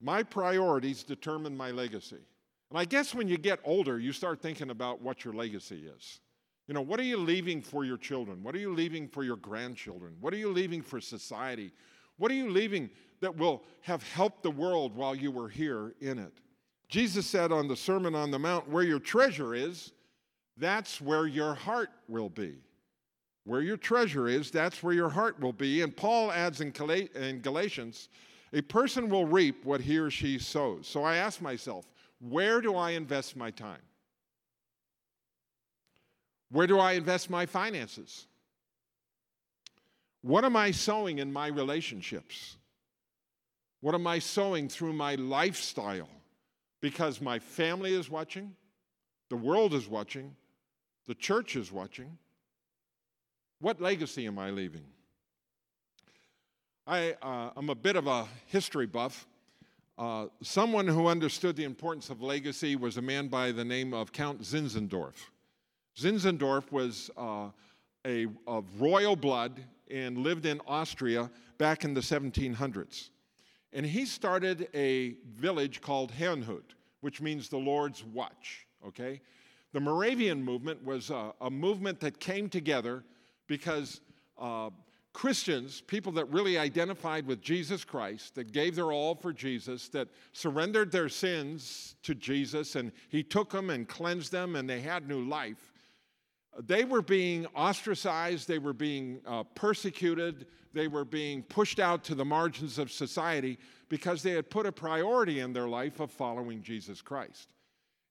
my 0.00 0.22
priorities 0.22 1.02
determine 1.02 1.54
my 1.54 1.70
legacy. 1.70 2.24
And 2.70 2.78
I 2.78 2.86
guess 2.86 3.14
when 3.14 3.28
you 3.28 3.36
get 3.36 3.60
older, 3.62 3.98
you 3.98 4.12
start 4.12 4.40
thinking 4.40 4.70
about 4.70 5.02
what 5.02 5.22
your 5.22 5.34
legacy 5.34 5.84
is. 5.94 6.20
You 6.66 6.74
know, 6.74 6.80
what 6.80 6.98
are 6.98 7.04
you 7.04 7.18
leaving 7.18 7.60
for 7.60 7.84
your 7.84 7.98
children? 7.98 8.42
What 8.42 8.54
are 8.54 8.58
you 8.58 8.72
leaving 8.74 9.06
for 9.06 9.22
your 9.22 9.36
grandchildren? 9.36 10.16
What 10.20 10.32
are 10.32 10.38
you 10.38 10.50
leaving 10.50 10.82
for 10.82 11.00
society? 11.00 11.72
What 12.18 12.30
are 12.30 12.34
you 12.34 12.50
leaving 12.50 12.90
that 13.20 13.36
will 13.36 13.62
have 13.82 14.02
helped 14.02 14.42
the 14.42 14.50
world 14.50 14.94
while 14.94 15.14
you 15.14 15.30
were 15.30 15.48
here 15.48 15.94
in 16.00 16.18
it? 16.18 16.32
Jesus 16.88 17.26
said 17.26 17.52
on 17.52 17.68
the 17.68 17.76
Sermon 17.76 18.14
on 18.14 18.30
the 18.30 18.38
Mount, 18.38 18.68
Where 18.68 18.84
your 18.84 19.00
treasure 19.00 19.54
is, 19.54 19.92
that's 20.56 21.00
where 21.00 21.26
your 21.26 21.54
heart 21.54 21.90
will 22.08 22.30
be. 22.30 22.54
Where 23.44 23.60
your 23.60 23.76
treasure 23.76 24.28
is, 24.28 24.50
that's 24.50 24.82
where 24.82 24.94
your 24.94 25.08
heart 25.08 25.38
will 25.40 25.52
be. 25.52 25.82
And 25.82 25.96
Paul 25.96 26.32
adds 26.32 26.60
in 26.60 26.72
Galatians, 26.72 28.08
a 28.52 28.62
person 28.62 29.08
will 29.08 29.26
reap 29.26 29.64
what 29.64 29.80
he 29.80 29.98
or 29.98 30.10
she 30.10 30.38
sows. 30.38 30.86
So 30.86 31.04
I 31.04 31.16
ask 31.16 31.40
myself, 31.40 31.86
where 32.20 32.60
do 32.60 32.74
I 32.74 32.92
invest 32.92 33.36
my 33.36 33.50
time? 33.50 33.82
Where 36.50 36.66
do 36.66 36.78
I 36.78 36.92
invest 36.92 37.28
my 37.28 37.44
finances? 37.44 38.26
What 40.26 40.44
am 40.44 40.56
I 40.56 40.72
sowing 40.72 41.20
in 41.20 41.32
my 41.32 41.46
relationships? 41.46 42.56
What 43.80 43.94
am 43.94 44.08
I 44.08 44.18
sowing 44.18 44.68
through 44.68 44.92
my 44.92 45.14
lifestyle? 45.14 46.08
Because 46.80 47.20
my 47.20 47.38
family 47.38 47.94
is 47.94 48.10
watching, 48.10 48.56
the 49.30 49.36
world 49.36 49.72
is 49.72 49.86
watching, 49.86 50.34
the 51.06 51.14
church 51.14 51.54
is 51.54 51.70
watching. 51.70 52.18
What 53.60 53.80
legacy 53.80 54.26
am 54.26 54.36
I 54.36 54.50
leaving? 54.50 54.82
I, 56.88 57.14
uh, 57.22 57.50
am 57.56 57.70
a 57.70 57.76
bit 57.76 57.94
of 57.94 58.08
a 58.08 58.26
history 58.46 58.86
buff. 58.86 59.28
Uh, 59.96 60.26
someone 60.42 60.88
who 60.88 61.06
understood 61.06 61.54
the 61.54 61.62
importance 61.62 62.10
of 62.10 62.20
legacy 62.20 62.74
was 62.74 62.96
a 62.96 63.02
man 63.02 63.28
by 63.28 63.52
the 63.52 63.64
name 63.64 63.94
of 63.94 64.10
Count 64.10 64.42
Zinzendorf. 64.42 65.30
Zinzendorf 65.96 66.72
was 66.72 67.12
uh, 67.16 67.50
a, 68.04 68.26
of 68.48 68.64
royal 68.80 69.14
blood 69.14 69.62
and 69.90 70.18
lived 70.18 70.46
in 70.46 70.60
Austria 70.66 71.30
back 71.58 71.84
in 71.84 71.94
the 71.94 72.00
1700s. 72.00 73.10
And 73.72 73.84
he 73.84 74.06
started 74.06 74.68
a 74.74 75.16
village 75.34 75.80
called 75.80 76.12
Herrnhut, 76.12 76.74
which 77.00 77.20
means 77.20 77.48
the 77.48 77.58
Lord's 77.58 78.04
watch, 78.04 78.66
okay? 78.86 79.20
The 79.72 79.80
Moravian 79.80 80.42
movement 80.42 80.82
was 80.84 81.10
a, 81.10 81.32
a 81.40 81.50
movement 81.50 82.00
that 82.00 82.18
came 82.18 82.48
together 82.48 83.04
because 83.46 84.00
uh, 84.38 84.70
Christians, 85.12 85.80
people 85.80 86.12
that 86.12 86.26
really 86.26 86.58
identified 86.58 87.26
with 87.26 87.40
Jesus 87.40 87.84
Christ, 87.84 88.34
that 88.34 88.52
gave 88.52 88.76
their 88.76 88.92
all 88.92 89.14
for 89.14 89.32
Jesus, 89.32 89.88
that 89.88 90.08
surrendered 90.32 90.92
their 90.92 91.08
sins 91.08 91.96
to 92.02 92.14
Jesus, 92.14 92.76
and 92.76 92.92
He 93.08 93.22
took 93.22 93.50
them 93.50 93.70
and 93.70 93.88
cleansed 93.88 94.30
them, 94.30 94.56
and 94.56 94.68
they 94.68 94.80
had 94.80 95.08
new 95.08 95.22
life 95.22 95.72
they 96.64 96.84
were 96.84 97.02
being 97.02 97.46
ostracized, 97.54 98.48
they 98.48 98.58
were 98.58 98.72
being 98.72 99.20
uh, 99.26 99.42
persecuted, 99.54 100.46
they 100.72 100.88
were 100.88 101.04
being 101.04 101.42
pushed 101.42 101.78
out 101.78 102.04
to 102.04 102.14
the 102.14 102.24
margins 102.24 102.78
of 102.78 102.90
society 102.90 103.58
because 103.88 104.22
they 104.22 104.32
had 104.32 104.50
put 104.50 104.66
a 104.66 104.72
priority 104.72 105.40
in 105.40 105.52
their 105.52 105.68
life 105.68 106.00
of 106.00 106.10
following 106.10 106.62
Jesus 106.62 107.00
Christ. 107.02 107.48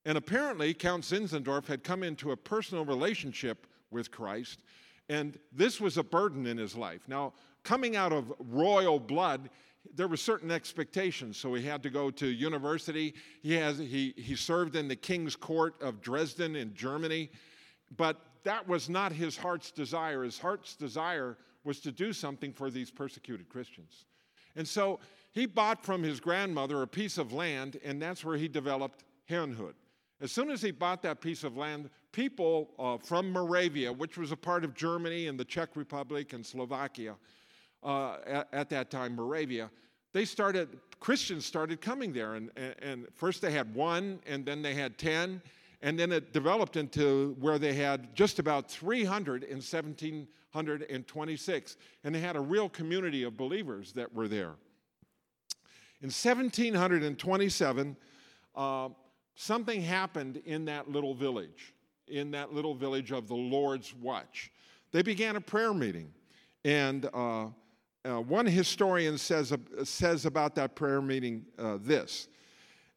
And 0.04 0.16
apparently, 0.16 0.72
Count 0.74 1.04
Zinzendorf 1.04 1.66
had 1.66 1.82
come 1.82 2.02
into 2.02 2.30
a 2.30 2.36
personal 2.36 2.84
relationship 2.84 3.66
with 3.90 4.10
Christ, 4.10 4.60
and 5.08 5.38
this 5.52 5.80
was 5.80 5.96
a 5.96 6.02
burden 6.04 6.46
in 6.46 6.58
his 6.58 6.76
life. 6.76 7.02
Now, 7.08 7.32
coming 7.64 7.96
out 7.96 8.12
of 8.12 8.32
royal 8.38 9.00
blood, 9.00 9.50
there 9.94 10.08
were 10.08 10.16
certain 10.16 10.50
expectations. 10.50 11.36
So 11.36 11.54
he 11.54 11.64
had 11.64 11.82
to 11.84 11.90
go 11.90 12.10
to 12.10 12.26
university. 12.26 13.14
He, 13.42 13.54
has, 13.54 13.78
he, 13.78 14.14
he 14.16 14.34
served 14.34 14.76
in 14.76 14.88
the 14.88 14.96
king's 14.96 15.36
court 15.36 15.80
of 15.80 16.00
Dresden 16.00 16.56
in 16.56 16.74
Germany. 16.74 17.30
But 17.96 18.20
that 18.46 18.68
was 18.68 18.88
not 18.88 19.10
his 19.10 19.36
heart's 19.36 19.72
desire. 19.72 20.22
His 20.22 20.38
heart's 20.38 20.76
desire 20.76 21.36
was 21.64 21.80
to 21.80 21.90
do 21.90 22.12
something 22.12 22.52
for 22.52 22.70
these 22.70 22.92
persecuted 22.92 23.48
Christians. 23.48 24.04
And 24.54 24.66
so 24.66 25.00
he 25.32 25.46
bought 25.46 25.84
from 25.84 26.04
his 26.04 26.20
grandmother 26.20 26.80
a 26.82 26.86
piece 26.86 27.18
of 27.18 27.32
land, 27.32 27.80
and 27.84 28.00
that's 28.00 28.24
where 28.24 28.36
he 28.36 28.46
developed 28.46 29.02
Herrnhut. 29.28 29.74
As 30.20 30.30
soon 30.30 30.50
as 30.50 30.62
he 30.62 30.70
bought 30.70 31.02
that 31.02 31.20
piece 31.20 31.42
of 31.42 31.56
land, 31.56 31.90
people 32.12 32.70
uh, 32.78 32.98
from 32.98 33.32
Moravia, 33.32 33.92
which 33.92 34.16
was 34.16 34.30
a 34.30 34.36
part 34.36 34.64
of 34.64 34.74
Germany 34.74 35.26
and 35.26 35.38
the 35.38 35.44
Czech 35.44 35.70
Republic 35.74 36.32
and 36.32 36.46
Slovakia 36.46 37.16
uh, 37.82 38.18
at, 38.24 38.48
at, 38.52 38.70
that 38.70 38.92
time, 38.92 39.16
Moravia, 39.16 39.70
they 40.12 40.24
started, 40.24 40.68
Christians 41.00 41.44
started 41.44 41.80
coming 41.80 42.12
there. 42.12 42.36
And, 42.36 42.50
and, 42.56 42.74
and 42.80 43.06
first 43.12 43.42
they 43.42 43.50
had 43.50 43.74
one, 43.74 44.20
and 44.24 44.46
then 44.46 44.62
they 44.62 44.72
had 44.72 44.98
10, 44.98 45.42
and 45.86 45.96
then 45.96 46.10
it 46.10 46.32
developed 46.32 46.76
into 46.76 47.36
where 47.38 47.60
they 47.60 47.72
had 47.72 48.12
just 48.12 48.40
about 48.40 48.68
300 48.68 49.44
in 49.44 49.58
1726. 49.58 51.76
And 52.02 52.12
they 52.12 52.18
had 52.18 52.34
a 52.34 52.40
real 52.40 52.68
community 52.68 53.22
of 53.22 53.36
believers 53.36 53.92
that 53.92 54.12
were 54.12 54.26
there. 54.26 54.56
In 56.02 56.08
1727, 56.08 57.96
uh, 58.56 58.88
something 59.36 59.80
happened 59.80 60.42
in 60.44 60.64
that 60.64 60.90
little 60.90 61.14
village, 61.14 61.72
in 62.08 62.32
that 62.32 62.52
little 62.52 62.74
village 62.74 63.12
of 63.12 63.28
the 63.28 63.36
Lord's 63.36 63.94
Watch. 63.94 64.50
They 64.90 65.02
began 65.02 65.36
a 65.36 65.40
prayer 65.40 65.72
meeting. 65.72 66.12
And 66.64 67.08
uh, 67.14 67.46
uh, 68.04 68.22
one 68.22 68.46
historian 68.46 69.18
says, 69.18 69.52
uh, 69.52 69.58
says 69.84 70.26
about 70.26 70.56
that 70.56 70.74
prayer 70.74 71.00
meeting 71.00 71.46
uh, 71.60 71.78
this 71.80 72.26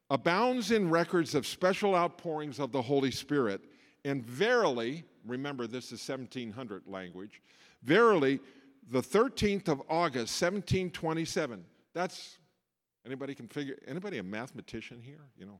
abounds 0.10 0.72
in 0.72 0.90
records 0.90 1.36
of 1.36 1.46
special 1.46 1.96
outpourings 1.96 2.60
of 2.60 2.72
the 2.72 2.82
Holy 2.82 3.12
Spirit, 3.12 3.62
and 4.06 4.26
verily, 4.26 5.04
remember 5.26 5.68
this 5.68 5.92
is 5.92 6.08
1700 6.08 6.84
language, 6.88 7.42
verily, 7.84 8.40
the 8.92 9.02
13th 9.02 9.68
of 9.68 9.82
August, 9.90 10.42
1727. 10.42 11.64
That's 11.94 12.38
anybody 13.06 13.36
can 13.36 13.48
figure. 13.48 13.78
Anybody 13.88 14.18
a 14.18 14.24
mathematician 14.24 15.02
here? 15.02 15.28
You 15.38 15.46
know, 15.46 15.60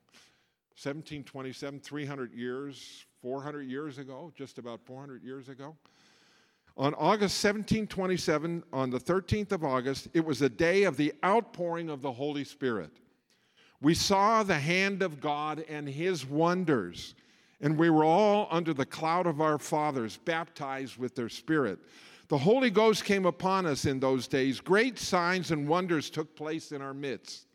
1727, 0.82 1.80
300 1.82 2.34
years, 2.34 3.06
400 3.22 3.64
years 3.64 3.98
ago, 3.98 4.32
just 4.36 4.58
about 4.58 4.80
400 4.86 5.24
years 5.24 5.50
ago. 5.50 5.76
On 6.78 6.94
August 6.94 7.44
1727, 7.44 8.64
on 8.72 8.90
the 8.90 9.00
13th 9.00 9.52
of 9.52 9.66
August, 9.66 10.08
it 10.14 10.24
was 10.24 10.42
a 10.42 10.48
day 10.48 10.84
of 10.84 10.96
the 10.96 11.14
outpouring 11.26 11.90
of 11.90 12.02
the 12.02 12.12
Holy 12.12 12.46
Spirit. 12.46 12.92
We 13.82 13.94
saw 13.94 14.44
the 14.44 14.60
hand 14.60 15.02
of 15.02 15.22
God 15.22 15.64
and 15.70 15.88
his 15.88 16.26
wonders, 16.26 17.16
and 17.62 17.78
we 17.78 17.90
were 17.90 18.04
all 18.04 18.48
under 18.52 18.74
the 18.74 18.86
cloud 18.86 19.26
of 19.26 19.40
our 19.40 19.58
fathers, 19.58 20.18
baptized 20.18 20.98
with 20.98 21.16
their 21.16 21.30
spirit. 21.30 21.80
The 22.28 22.38
Holy 22.38 22.70
Ghost 22.70 23.06
came 23.06 23.26
upon 23.26 23.66
us 23.66 23.86
in 23.86 24.00
those 24.00 24.28
days. 24.28 24.60
Great 24.60 25.00
signs 25.00 25.52
and 25.52 25.68
wonders 25.68 26.10
took 26.10 26.36
place 26.36 26.72
in 26.72 26.82
our 26.82 26.94
midst. 26.94 27.48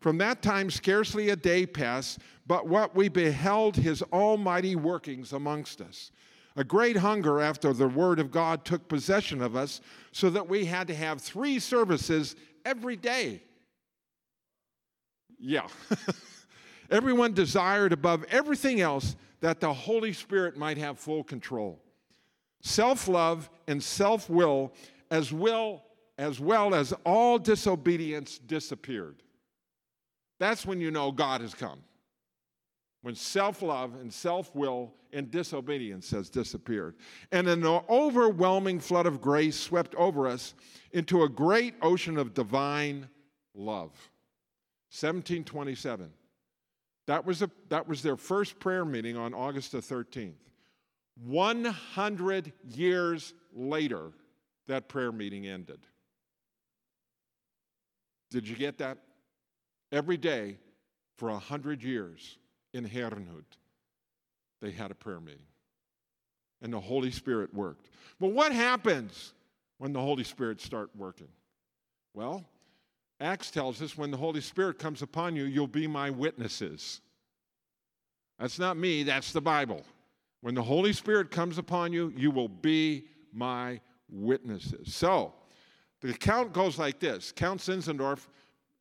From 0.00 0.18
that 0.18 0.42
time, 0.42 0.70
scarcely 0.70 1.30
a 1.30 1.36
day 1.36 1.64
passed, 1.64 2.18
but 2.46 2.66
what 2.66 2.94
we 2.94 3.08
beheld 3.08 3.76
his 3.76 4.02
almighty 4.12 4.76
workings 4.76 5.32
amongst 5.32 5.80
us. 5.80 6.10
A 6.56 6.64
great 6.64 6.96
hunger 6.96 7.40
after 7.40 7.72
the 7.72 7.88
Word 7.88 8.18
of 8.18 8.30
God 8.30 8.64
took 8.64 8.86
possession 8.88 9.40
of 9.40 9.56
us 9.56 9.80
so 10.12 10.28
that 10.30 10.48
we 10.48 10.66
had 10.66 10.86
to 10.88 10.94
have 10.94 11.20
three 11.20 11.58
services 11.58 12.36
every 12.64 12.96
day. 12.96 13.42
Yeah. 15.42 15.66
Everyone 16.90 17.34
desired 17.34 17.92
above 17.92 18.24
everything 18.30 18.80
else 18.80 19.16
that 19.40 19.60
the 19.60 19.72
Holy 19.72 20.12
Spirit 20.12 20.56
might 20.56 20.78
have 20.78 20.98
full 20.98 21.24
control. 21.24 21.82
Self 22.60 23.08
love 23.08 23.50
and 23.66 23.82
self 23.82 24.30
will, 24.30 24.72
as 25.10 25.32
well, 25.32 25.82
as 26.16 26.38
well 26.38 26.74
as 26.74 26.92
all 27.04 27.38
disobedience, 27.38 28.38
disappeared. 28.38 29.22
That's 30.38 30.64
when 30.64 30.80
you 30.80 30.90
know 30.90 31.10
God 31.10 31.40
has 31.40 31.54
come 31.54 31.80
when 33.02 33.14
self 33.14 33.62
love 33.62 33.94
and 34.00 34.12
self 34.12 34.54
will 34.54 34.94
and 35.12 35.30
disobedience 35.30 36.10
has 36.10 36.30
disappeared. 36.30 36.94
And 37.32 37.48
an 37.48 37.64
overwhelming 37.66 38.80
flood 38.80 39.06
of 39.06 39.20
grace 39.20 39.58
swept 39.58 39.94
over 39.96 40.26
us 40.26 40.54
into 40.92 41.24
a 41.24 41.28
great 41.28 41.74
ocean 41.82 42.16
of 42.16 42.32
divine 42.32 43.08
love. 43.54 43.92
1727. 44.92 46.10
That 47.06 47.24
was, 47.24 47.40
a, 47.42 47.50
that 47.70 47.88
was 47.88 48.02
their 48.02 48.16
first 48.16 48.60
prayer 48.60 48.84
meeting 48.84 49.16
on 49.16 49.32
August 49.32 49.72
the 49.72 49.78
13th. 49.78 50.34
100 51.24 52.52
years 52.74 53.34
later, 53.54 54.12
that 54.66 54.88
prayer 54.88 55.10
meeting 55.10 55.46
ended. 55.46 55.80
Did 58.30 58.46
you 58.46 58.54
get 58.54 58.78
that? 58.78 58.98
Every 59.90 60.16
day 60.16 60.58
for 61.16 61.30
100 61.30 61.82
years 61.82 62.38
in 62.72 62.86
Herrnhut, 62.88 63.44
they 64.60 64.70
had 64.70 64.90
a 64.90 64.94
prayer 64.94 65.20
meeting. 65.20 65.46
And 66.60 66.72
the 66.72 66.80
Holy 66.80 67.10
Spirit 67.10 67.52
worked. 67.52 67.88
But 68.20 68.32
what 68.32 68.52
happens 68.52 69.32
when 69.78 69.92
the 69.92 70.00
Holy 70.00 70.24
Spirit 70.24 70.60
start 70.60 70.90
working? 70.94 71.28
Well, 72.14 72.44
Acts 73.22 73.50
tells 73.50 73.80
us 73.80 73.96
when 73.96 74.10
the 74.10 74.16
Holy 74.16 74.40
Spirit 74.40 74.78
comes 74.78 75.00
upon 75.00 75.36
you, 75.36 75.44
you'll 75.44 75.68
be 75.68 75.86
my 75.86 76.10
witnesses. 76.10 77.00
That's 78.38 78.58
not 78.58 78.76
me, 78.76 79.04
that's 79.04 79.32
the 79.32 79.40
Bible. 79.40 79.82
When 80.40 80.54
the 80.56 80.62
Holy 80.62 80.92
Spirit 80.92 81.30
comes 81.30 81.56
upon 81.56 81.92
you, 81.92 82.12
you 82.16 82.32
will 82.32 82.48
be 82.48 83.04
my 83.32 83.80
witnesses. 84.10 84.92
So, 84.94 85.32
the 86.00 86.10
account 86.10 86.52
goes 86.52 86.78
like 86.78 86.98
this 86.98 87.30
Count 87.30 87.60
Zinzendorf 87.60 88.26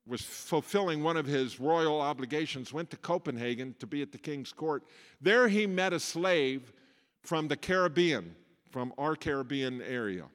was 0.07 0.23
fulfilling 0.23 1.03
one 1.03 1.17
of 1.17 1.27
his 1.27 1.59
royal 1.59 2.01
obligations, 2.01 2.73
went 2.73 2.89
to 2.89 2.97
Copenhagen 2.97 3.75
to 3.77 3.85
be 3.85 4.01
at 4.01 4.11
the 4.11 4.17
king's 4.17 4.51
court. 4.51 4.83
There 5.21 5.47
he 5.47 5.67
met 5.67 5.93
a 5.93 5.99
slave 5.99 6.73
from 7.21 7.47
the 7.47 7.55
Caribbean, 7.55 8.35
from 8.71 8.91
our 8.97 9.15
Caribbean 9.15 9.83
area. 9.83 10.25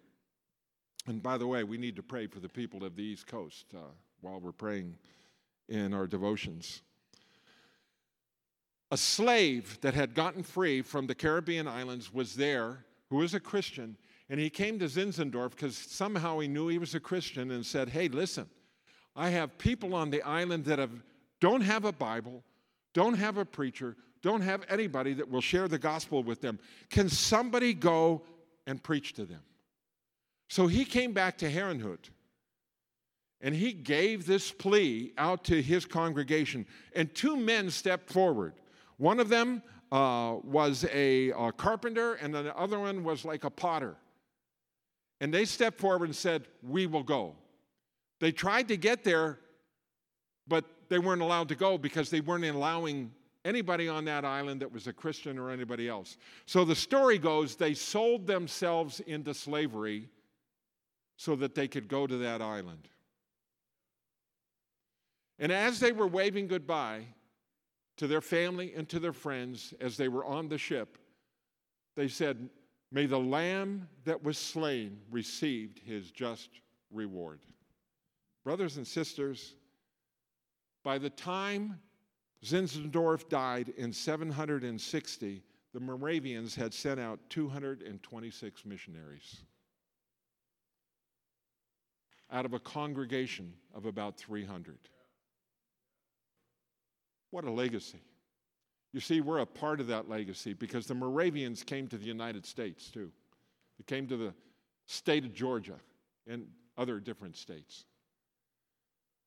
And 1.06 1.22
by 1.22 1.38
the 1.38 1.46
way, 1.46 1.62
we 1.62 1.78
need 1.78 1.96
to 1.96 2.02
pray 2.02 2.26
for 2.26 2.40
the 2.40 2.48
people 2.48 2.84
of 2.84 2.96
the 2.96 3.02
East 3.02 3.26
Coast 3.26 3.66
uh, 3.74 3.80
while 4.20 4.40
we're 4.40 4.52
praying 4.52 4.96
in 5.68 5.94
our 5.94 6.06
devotions. 6.06 6.82
A 8.90 8.96
slave 8.96 9.78
that 9.82 9.94
had 9.94 10.14
gotten 10.14 10.42
free 10.42 10.82
from 10.82 11.06
the 11.06 11.14
Caribbean 11.14 11.68
islands 11.68 12.12
was 12.12 12.34
there, 12.34 12.84
who 13.08 13.16
was 13.16 13.34
a 13.34 13.40
Christian, 13.40 13.96
and 14.28 14.40
he 14.40 14.50
came 14.50 14.78
to 14.80 14.86
Zinzendorf 14.86 15.50
because 15.50 15.76
somehow 15.76 16.40
he 16.40 16.48
knew 16.48 16.68
he 16.68 16.78
was 16.78 16.94
a 16.94 17.00
Christian 17.00 17.52
and 17.52 17.64
said, 17.64 17.88
Hey, 17.88 18.08
listen, 18.08 18.48
I 19.14 19.30
have 19.30 19.58
people 19.58 19.94
on 19.94 20.10
the 20.10 20.22
island 20.22 20.64
that 20.64 20.78
have, 20.78 20.90
don't 21.40 21.60
have 21.60 21.84
a 21.84 21.92
Bible, 21.92 22.42
don't 22.92 23.14
have 23.14 23.38
a 23.38 23.44
preacher, 23.44 23.96
don't 24.22 24.40
have 24.40 24.64
anybody 24.68 25.14
that 25.14 25.30
will 25.30 25.40
share 25.40 25.68
the 25.68 25.78
gospel 25.78 26.22
with 26.24 26.40
them. 26.40 26.58
Can 26.90 27.08
somebody 27.08 27.74
go 27.74 28.22
and 28.66 28.82
preach 28.82 29.12
to 29.14 29.24
them? 29.24 29.42
So 30.48 30.66
he 30.66 30.84
came 30.84 31.12
back 31.12 31.38
to 31.38 31.50
Herrnhut 31.50 32.10
and 33.40 33.54
he 33.54 33.72
gave 33.72 34.26
this 34.26 34.50
plea 34.50 35.12
out 35.18 35.44
to 35.44 35.60
his 35.60 35.84
congregation. 35.84 36.66
And 36.94 37.14
two 37.14 37.36
men 37.36 37.70
stepped 37.70 38.10
forward. 38.10 38.54
One 38.96 39.20
of 39.20 39.28
them 39.28 39.62
uh, 39.92 40.36
was 40.42 40.84
a, 40.92 41.30
a 41.30 41.52
carpenter, 41.52 42.14
and 42.14 42.34
the 42.34 42.56
other 42.56 42.78
one 42.78 43.04
was 43.04 43.24
like 43.24 43.44
a 43.44 43.50
potter. 43.50 43.96
And 45.20 45.32
they 45.32 45.44
stepped 45.44 45.78
forward 45.78 46.06
and 46.06 46.16
said, 46.16 46.46
We 46.62 46.86
will 46.86 47.02
go. 47.02 47.34
They 48.20 48.32
tried 48.32 48.68
to 48.68 48.76
get 48.76 49.04
there, 49.04 49.38
but 50.48 50.64
they 50.88 50.98
weren't 50.98 51.22
allowed 51.22 51.48
to 51.48 51.54
go 51.54 51.76
because 51.76 52.10
they 52.10 52.20
weren't 52.20 52.44
allowing 52.44 53.12
anybody 53.44 53.88
on 53.88 54.04
that 54.06 54.24
island 54.24 54.60
that 54.60 54.72
was 54.72 54.86
a 54.86 54.92
Christian 54.92 55.38
or 55.38 55.50
anybody 55.50 55.88
else. 55.88 56.16
So 56.46 56.64
the 56.64 56.74
story 56.74 57.18
goes 57.18 57.54
they 57.54 57.74
sold 57.74 58.26
themselves 58.26 59.00
into 59.00 59.34
slavery 59.34 60.08
so 61.16 61.34
that 61.36 61.54
they 61.54 61.68
could 61.68 61.88
go 61.88 62.06
to 62.06 62.16
that 62.18 62.42
island. 62.42 62.88
And 65.38 65.52
as 65.52 65.80
they 65.80 65.92
were 65.92 66.06
waving 66.06 66.46
goodbye 66.46 67.04
to 67.96 68.06
their 68.06 68.20
family 68.20 68.74
and 68.74 68.88
to 68.88 68.98
their 68.98 69.12
friends 69.12 69.74
as 69.80 69.96
they 69.96 70.08
were 70.08 70.24
on 70.24 70.48
the 70.48 70.58
ship, 70.58 70.98
they 71.94 72.08
said, 72.08 72.48
May 72.92 73.06
the 73.06 73.18
lamb 73.18 73.88
that 74.04 74.22
was 74.22 74.38
slain 74.38 74.98
received 75.10 75.80
his 75.84 76.10
just 76.10 76.50
reward. 76.90 77.40
Brothers 78.44 78.76
and 78.76 78.86
sisters, 78.86 79.54
by 80.84 80.98
the 80.98 81.10
time 81.10 81.80
Zinzendorf 82.44 83.28
died 83.28 83.70
in 83.76 83.92
760, 83.92 85.42
the 85.74 85.80
Moravians 85.80 86.54
had 86.54 86.72
sent 86.72 87.00
out 87.00 87.18
226 87.28 88.64
missionaries 88.64 89.42
out 92.32 92.44
of 92.44 92.54
a 92.54 92.58
congregation 92.58 93.52
of 93.74 93.86
about 93.86 94.16
300. 94.16 94.78
What 97.30 97.44
a 97.44 97.50
legacy. 97.50 98.00
You 98.92 99.00
see, 99.00 99.20
we're 99.20 99.38
a 99.38 99.46
part 99.46 99.80
of 99.80 99.88
that 99.88 100.08
legacy 100.08 100.54
because 100.54 100.86
the 100.86 100.94
Moravians 100.94 101.62
came 101.62 101.86
to 101.88 101.98
the 101.98 102.06
United 102.06 102.46
States 102.46 102.90
too. 102.90 103.10
They 103.78 103.84
came 103.84 104.06
to 104.08 104.16
the 104.16 104.34
state 104.86 105.24
of 105.24 105.34
Georgia 105.34 105.76
and 106.26 106.46
other 106.78 106.98
different 106.98 107.36
states. 107.36 107.84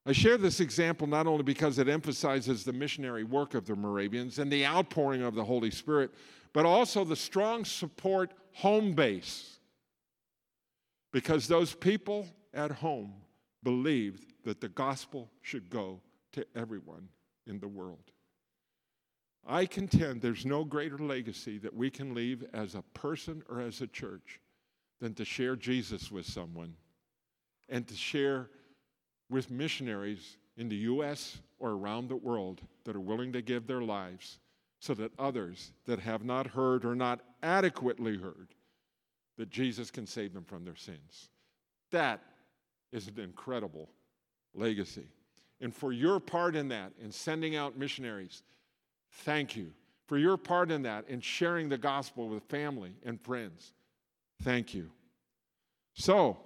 I 0.06 0.12
share 0.12 0.38
this 0.38 0.60
example 0.60 1.06
not 1.06 1.28
only 1.28 1.44
because 1.44 1.78
it 1.78 1.88
emphasizes 1.88 2.64
the 2.64 2.74
missionary 2.74 3.24
work 3.24 3.54
of 3.54 3.68
the 3.68 3.76
Moravians 3.76 4.40
and 4.40 4.52
the 4.52 4.66
outpouring 4.66 5.22
of 5.22 5.36
the 5.36 5.44
Holy 5.44 5.70
Spirit, 5.70 6.12
but 6.54 6.66
also 6.66 7.04
the 7.04 7.16
strong 7.16 7.64
support 7.64 8.34
home 8.54 8.94
base. 8.94 9.60
Because 11.12 11.48
those 11.48 11.76
people 11.76 12.28
at 12.54 12.72
home 12.72 13.14
believed 13.64 14.26
that 14.46 14.62
the 14.62 14.70
gospel 14.70 15.30
should 15.42 15.70
go 15.70 16.02
to 16.32 16.46
everyone 16.56 17.08
in 17.48 17.60
the 17.60 17.68
world. 17.68 18.12
I 19.46 19.66
contend 19.66 20.22
there's 20.22 20.46
no 20.46 20.64
greater 20.64 20.98
legacy 20.98 21.58
that 21.60 21.74
we 21.74 21.90
can 21.90 22.14
leave 22.14 22.44
as 22.54 22.76
a 22.76 22.84
person 22.94 23.44
or 23.50 23.62
as 23.62 23.82
a 23.82 23.88
church 23.88 24.40
than 25.00 25.14
to 25.16 25.26
share 25.26 25.56
Jesus 25.56 26.12
with 26.12 26.26
someone 26.26 26.76
and 27.70 27.88
to 27.88 27.96
share 27.96 28.50
with 29.30 29.50
missionaries 29.50 30.38
in 30.58 30.70
the 30.70 30.76
U.S. 30.76 31.40
or 31.58 31.72
around 31.72 32.10
the 32.10 32.16
world 32.16 32.62
that 32.84 32.96
are 32.96 33.02
willing 33.02 33.32
to 33.34 33.42
give 33.42 33.66
their 33.66 33.82
lives 33.82 34.40
so 34.80 34.94
that 34.94 35.12
others 35.18 35.72
that 35.86 36.00
have 36.00 36.24
not 36.24 36.48
heard 36.48 36.86
or 36.86 36.96
not 36.96 37.22
adequately 37.42 38.18
heard 38.18 38.56
that 39.38 39.50
Jesus 39.50 39.90
can 39.90 40.06
save 40.06 40.34
them 40.34 40.44
from 40.44 40.66
their 40.66 40.76
sins. 40.76 41.30
That 41.92 42.22
is 42.92 43.08
an 43.08 43.20
incredible 43.20 43.90
legacy. 44.54 45.08
And 45.62 45.76
for 45.76 45.92
your 45.92 46.20
part 46.20 46.56
in 46.56 46.70
that, 46.70 46.94
in 47.02 47.12
sending 47.12 47.56
out 47.56 47.78
missionaries, 47.78 48.44
thank 49.12 49.56
you. 49.56 49.72
For 50.08 50.18
your 50.18 50.38
part 50.38 50.72
in 50.72 50.84
that, 50.84 51.06
in 51.08 51.22
sharing 51.22 51.70
the 51.70 51.78
gospel 51.78 52.30
with 52.30 52.44
family 52.44 52.94
and 53.06 53.22
friends, 53.22 53.74
thank 54.42 54.74
you. 54.74 54.90
So, 55.94 56.38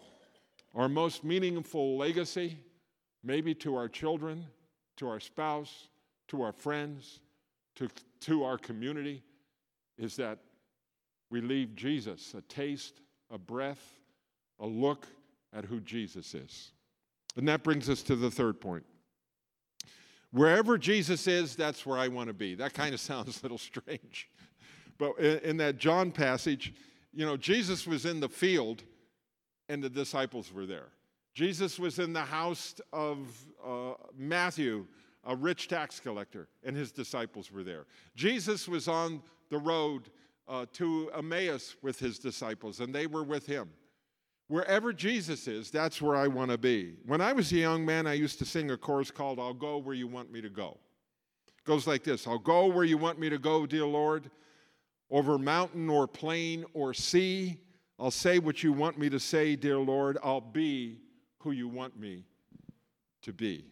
our 0.76 0.90
most 0.90 1.24
meaningful 1.24 1.98
legacy, 1.98 2.58
maybe 3.24 3.54
to 3.56 3.76
our 3.76 3.88
children, 3.88 4.46
to 4.98 5.08
our 5.08 5.20
spouse, 5.20 5.88
to 6.30 6.42
our 6.42 6.52
friends, 6.52 7.20
to, 7.76 7.88
to 8.22 8.44
our 8.44 8.58
community, 8.58 9.24
is 9.98 10.16
that 10.16 10.40
we 11.30 11.40
leave 11.40 11.76
Jesus 11.76 12.34
a 12.38 12.42
taste, 12.42 13.02
a 13.32 13.38
breath, 13.38 14.00
a 14.60 14.66
look 14.66 15.08
at 15.56 15.66
who 15.66 15.80
Jesus 15.80 16.34
is. 16.34 16.72
And 17.36 17.48
that 17.48 17.64
brings 17.64 17.90
us 17.90 18.02
to 18.04 18.16
the 18.16 18.32
third 18.32 18.60
point. 18.60 18.84
Wherever 20.32 20.78
Jesus 20.78 21.28
is, 21.28 21.56
that's 21.56 21.86
where 21.86 21.98
I 21.98 22.08
want 22.08 22.28
to 22.28 22.34
be. 22.34 22.56
That 22.56 22.74
kind 22.74 22.94
of 22.94 23.00
sounds 23.00 23.40
a 23.40 23.44
little 23.44 23.58
strange. 23.58 24.30
But 24.98 25.18
in, 25.20 25.58
that 25.58 25.78
John 25.78 26.12
passage, 26.12 26.74
you 27.14 27.26
know, 27.26 27.38
Jesus 27.38 27.88
was 27.88 28.06
in 28.06 28.20
the 28.20 28.30
field 28.30 28.84
and 29.70 29.84
the 29.84 29.90
disciples 29.90 30.52
were 30.52 30.66
there. 30.66 30.90
Jesus 31.34 31.80
was 31.80 31.98
in 31.98 32.14
the 32.14 32.22
house 32.22 32.76
of 32.92 33.28
uh, 33.66 33.94
Matthew, 34.16 34.86
a 35.24 35.36
rich 35.36 35.68
tax 35.68 36.00
collector, 36.00 36.48
and 36.64 36.76
his 36.76 36.92
disciples 36.92 37.52
were 37.52 37.64
there. 37.64 37.86
Jesus 38.16 38.68
was 38.68 38.88
on 38.88 39.22
the 39.50 39.58
road 39.58 40.10
uh, 40.48 40.66
to 40.74 41.10
Emmaus 41.18 41.76
with 41.82 41.98
his 41.98 42.20
disciples, 42.20 42.82
and 42.82 42.94
they 42.94 43.08
were 43.08 43.24
with 43.24 43.48
him. 43.48 43.70
Wherever 44.48 44.94
Jesus 44.94 45.48
is, 45.48 45.72
that's 45.72 46.02
where 46.02 46.16
I 46.16 46.28
want 46.28 46.52
to 46.52 46.58
be. 46.58 46.96
When 47.06 47.22
I 47.22 47.34
was 47.34 47.52
a 47.52 47.58
young 47.58 47.86
man, 47.86 48.06
I 48.06 48.14
used 48.14 48.40
to 48.40 48.46
sing 48.46 48.72
a 48.72 48.78
chorus 48.78 49.10
called 49.10 49.40
I'll 49.40 49.54
Go 49.54 49.78
Where 49.78 49.96
You 49.96 50.08
Want 50.08 50.32
Me 50.32 50.42
to 50.42 50.50
Go. 50.50 50.78
It 51.48 51.64
goes 51.66 51.88
like 51.88 52.04
this 52.04 52.28
I'll 52.28 52.38
go 52.38 52.68
where 52.68 52.84
you 52.84 52.98
want 52.98 53.20
me 53.20 53.30
to 53.30 53.38
go, 53.38 53.66
dear 53.66 53.86
Lord, 53.86 54.30
over 55.10 55.38
mountain 55.38 55.90
or 55.90 56.08
plain 56.08 56.66
or 56.74 56.94
sea. 56.94 57.58
I'll 58.00 58.12
say 58.12 58.40
what 58.40 58.64
you 58.64 58.74
want 58.74 58.98
me 58.98 59.10
to 59.10 59.20
say, 59.20 59.56
dear 59.56 59.78
Lord. 59.78 60.18
I'll 60.24 60.42
be 60.42 61.00
who 61.40 61.52
you 61.52 61.68
want 61.68 61.98
me 61.98 62.26
to 63.22 63.32
be. 63.32 63.66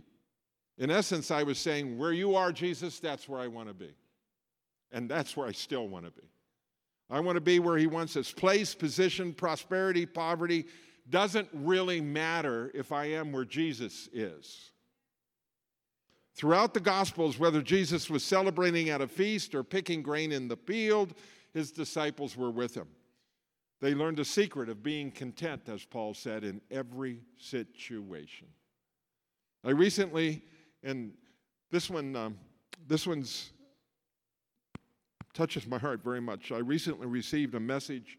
In 0.77 0.89
essence, 0.89 1.31
I 1.31 1.43
was 1.43 1.59
saying, 1.59 1.97
where 1.97 2.13
you 2.13 2.35
are, 2.35 2.51
Jesus, 2.51 2.99
that's 2.99 3.27
where 3.27 3.39
I 3.39 3.47
want 3.47 3.67
to 3.67 3.73
be. 3.73 3.93
And 4.91 5.09
that's 5.09 5.35
where 5.35 5.47
I 5.47 5.51
still 5.51 5.87
want 5.87 6.05
to 6.05 6.11
be. 6.11 6.27
I 7.11 7.19
want 7.19 7.35
to 7.35 7.41
be 7.41 7.59
where 7.59 7.77
He 7.77 7.87
wants 7.87 8.15
us. 8.15 8.31
Place, 8.31 8.73
position, 8.73 9.33
prosperity, 9.33 10.05
poverty 10.05 10.65
doesn't 11.09 11.49
really 11.53 11.99
matter 11.99 12.71
if 12.73 12.91
I 12.93 13.05
am 13.05 13.33
where 13.33 13.43
Jesus 13.43 14.07
is. 14.13 14.71
Throughout 16.35 16.73
the 16.73 16.79
Gospels, 16.79 17.37
whether 17.37 17.61
Jesus 17.61 18.09
was 18.09 18.23
celebrating 18.23 18.89
at 18.89 19.01
a 19.01 19.07
feast 19.07 19.53
or 19.53 19.63
picking 19.63 20.01
grain 20.01 20.31
in 20.31 20.47
the 20.47 20.55
field, 20.55 21.13
his 21.53 21.71
disciples 21.71 22.37
were 22.37 22.49
with 22.49 22.73
him. 22.73 22.87
They 23.81 23.93
learned 23.93 24.19
a 24.19 24.25
secret 24.25 24.69
of 24.69 24.81
being 24.81 25.11
content, 25.11 25.63
as 25.67 25.83
Paul 25.83 26.13
said, 26.13 26.43
in 26.43 26.61
every 26.71 27.19
situation. 27.37 28.47
I 29.65 29.71
recently, 29.71 30.43
and 30.83 31.13
this 31.71 31.89
one, 31.89 32.15
um, 32.15 32.37
this 32.87 33.05
one's 33.05 33.51
touches 35.33 35.67
my 35.67 35.77
heart 35.77 36.03
very 36.03 36.21
much. 36.21 36.51
I 36.51 36.57
recently 36.57 37.07
received 37.07 37.55
a 37.55 37.59
message 37.59 38.17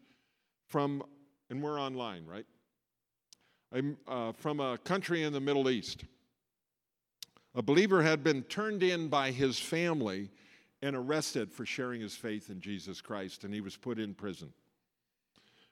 from, 0.67 1.03
and 1.49 1.61
we're 1.61 1.79
online, 1.79 2.25
right? 2.25 2.45
I'm 3.71 3.97
uh, 4.07 4.31
from 4.33 4.59
a 4.59 4.77
country 4.77 5.23
in 5.23 5.33
the 5.33 5.39
Middle 5.39 5.69
East. 5.69 6.03
A 7.55 7.61
believer 7.61 8.01
had 8.01 8.23
been 8.23 8.43
turned 8.43 8.83
in 8.83 9.07
by 9.07 9.31
his 9.31 9.59
family 9.59 10.29
and 10.81 10.95
arrested 10.95 11.51
for 11.51 11.65
sharing 11.65 12.01
his 12.01 12.15
faith 12.15 12.49
in 12.49 12.59
Jesus 12.59 12.99
Christ, 13.01 13.43
and 13.43 13.53
he 13.53 13.61
was 13.61 13.75
put 13.75 13.99
in 13.99 14.13
prison. 14.13 14.51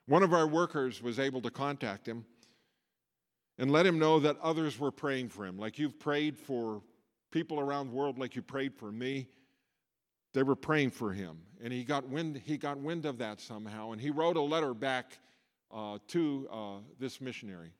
One 0.07 0.23
of 0.23 0.33
our 0.33 0.47
workers 0.47 1.01
was 1.01 1.19
able 1.19 1.41
to 1.41 1.51
contact 1.51 2.07
him 2.07 2.25
and 3.57 3.71
let 3.71 3.85
him 3.85 3.99
know 3.99 4.19
that 4.19 4.37
others 4.41 4.79
were 4.79 4.91
praying 4.91 5.29
for 5.29 5.45
him, 5.45 5.57
like 5.57 5.77
you've 5.77 5.99
prayed 5.99 6.37
for 6.37 6.81
people 7.31 7.59
around 7.59 7.87
the 7.87 7.95
world, 7.95 8.17
like 8.17 8.35
you 8.35 8.41
prayed 8.41 8.73
for 8.73 8.91
me. 8.91 9.27
They 10.33 10.43
were 10.43 10.55
praying 10.55 10.91
for 10.91 11.11
him, 11.11 11.39
and 11.61 11.73
he 11.73 11.83
got 11.83 12.07
wind, 12.07 12.41
he 12.45 12.57
got 12.57 12.77
wind 12.77 13.05
of 13.05 13.17
that 13.17 13.41
somehow, 13.41 13.91
and 13.91 13.99
he 13.99 14.09
wrote 14.09 14.37
a 14.37 14.41
letter 14.41 14.73
back 14.73 15.19
uh, 15.71 15.97
to 16.07 16.47
uh, 16.51 16.77
this 16.99 17.19
missionary. 17.19 17.71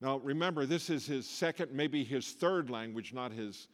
Now, 0.00 0.18
remember, 0.18 0.66
this 0.66 0.90
is 0.90 1.06
his 1.06 1.26
second, 1.26 1.72
maybe 1.72 2.04
his 2.04 2.32
third 2.32 2.70
language, 2.70 3.12
not 3.12 3.32
his, 3.32 3.68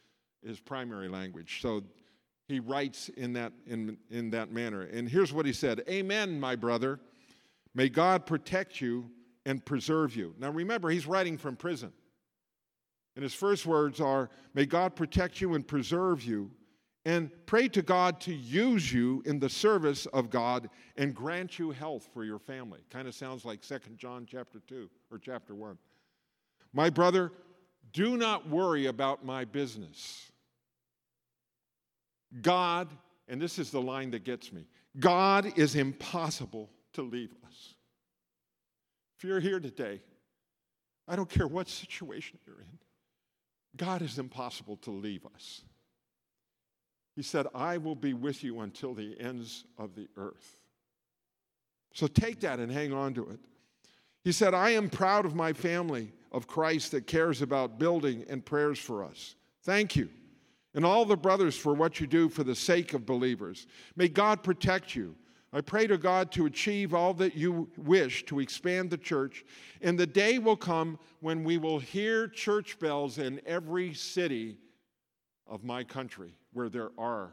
his 0.44 0.60
primary 0.60 1.08
language. 1.08 1.60
So 1.60 1.82
he 2.46 2.60
writes 2.60 3.08
in 3.10 3.32
that, 3.34 3.52
in, 3.66 3.96
in 4.10 4.30
that 4.30 4.52
manner. 4.52 4.82
And 4.82 5.08
here's 5.08 5.32
what 5.32 5.46
he 5.46 5.52
said 5.52 5.82
Amen, 5.88 6.38
my 6.38 6.56
brother. 6.56 7.00
May 7.74 7.88
God 7.88 8.26
protect 8.26 8.80
you 8.80 9.10
and 9.46 9.64
preserve 9.64 10.16
you. 10.16 10.34
Now, 10.38 10.50
remember, 10.50 10.90
he's 10.90 11.06
writing 11.06 11.38
from 11.38 11.56
prison. 11.56 11.92
And 13.16 13.22
his 13.22 13.34
first 13.34 13.66
words 13.66 14.00
are 14.00 14.30
May 14.54 14.66
God 14.66 14.96
protect 14.96 15.40
you 15.40 15.54
and 15.54 15.66
preserve 15.66 16.22
you 16.22 16.50
and 17.04 17.30
pray 17.46 17.68
to 17.68 17.82
God 17.82 18.20
to 18.22 18.34
use 18.34 18.92
you 18.92 19.22
in 19.24 19.38
the 19.38 19.48
service 19.48 20.06
of 20.06 20.28
God 20.28 20.68
and 20.96 21.14
grant 21.14 21.58
you 21.58 21.70
health 21.70 22.08
for 22.12 22.24
your 22.24 22.38
family. 22.38 22.80
Kind 22.90 23.08
of 23.08 23.14
sounds 23.14 23.44
like 23.44 23.64
Second 23.64 23.96
John 23.96 24.26
chapter 24.30 24.60
2 24.68 24.90
or 25.10 25.18
chapter 25.18 25.54
1. 25.54 25.78
My 26.72 26.90
brother, 26.90 27.32
do 27.92 28.16
not 28.16 28.48
worry 28.48 28.86
about 28.86 29.24
my 29.24 29.44
business. 29.44 30.30
God, 32.42 32.88
and 33.28 33.40
this 33.40 33.58
is 33.58 33.70
the 33.70 33.80
line 33.80 34.10
that 34.12 34.24
gets 34.24 34.52
me 34.52 34.66
God 34.98 35.58
is 35.58 35.76
impossible 35.76 36.70
to 36.92 37.02
leave 37.02 37.32
us. 37.46 37.74
If 39.16 39.24
you're 39.24 39.40
here 39.40 39.60
today, 39.60 40.00
I 41.08 41.16
don't 41.16 41.28
care 41.28 41.46
what 41.46 41.68
situation 41.68 42.38
you're 42.46 42.60
in, 42.60 42.78
God 43.76 44.02
is 44.02 44.18
impossible 44.18 44.76
to 44.78 44.90
leave 44.90 45.26
us. 45.34 45.62
He 47.16 47.22
said, 47.22 47.46
I 47.54 47.76
will 47.78 47.94
be 47.94 48.14
with 48.14 48.44
you 48.44 48.60
until 48.60 48.94
the 48.94 49.16
ends 49.20 49.64
of 49.78 49.94
the 49.94 50.08
earth. 50.16 50.58
So 51.92 52.06
take 52.06 52.40
that 52.40 52.60
and 52.60 52.70
hang 52.70 52.92
on 52.92 53.14
to 53.14 53.28
it. 53.30 53.40
He 54.22 54.32
said, 54.32 54.54
I 54.54 54.70
am 54.70 54.88
proud 54.88 55.26
of 55.26 55.34
my 55.34 55.52
family 55.52 56.12
of 56.30 56.46
Christ 56.46 56.92
that 56.92 57.06
cares 57.06 57.42
about 57.42 57.78
building 57.78 58.24
and 58.28 58.44
prayers 58.44 58.78
for 58.78 59.02
us. 59.02 59.34
Thank 59.64 59.96
you. 59.96 60.08
And 60.74 60.84
all 60.84 61.04
the 61.04 61.16
brothers 61.16 61.56
for 61.56 61.74
what 61.74 61.98
you 61.98 62.06
do 62.06 62.28
for 62.28 62.44
the 62.44 62.54
sake 62.54 62.94
of 62.94 63.04
believers. 63.04 63.66
May 63.96 64.08
God 64.08 64.42
protect 64.42 64.94
you. 64.94 65.16
I 65.52 65.62
pray 65.62 65.88
to 65.88 65.98
God 65.98 66.30
to 66.32 66.46
achieve 66.46 66.94
all 66.94 67.12
that 67.14 67.34
you 67.34 67.68
wish 67.76 68.24
to 68.26 68.38
expand 68.38 68.88
the 68.88 68.98
church. 68.98 69.44
And 69.82 69.98
the 69.98 70.06
day 70.06 70.38
will 70.38 70.56
come 70.56 70.96
when 71.18 71.42
we 71.42 71.58
will 71.58 71.80
hear 71.80 72.28
church 72.28 72.78
bells 72.78 73.18
in 73.18 73.40
every 73.44 73.94
city 73.94 74.58
of 75.48 75.64
my 75.64 75.82
country 75.82 76.34
where 76.52 76.68
there 76.68 76.90
are 76.98 77.30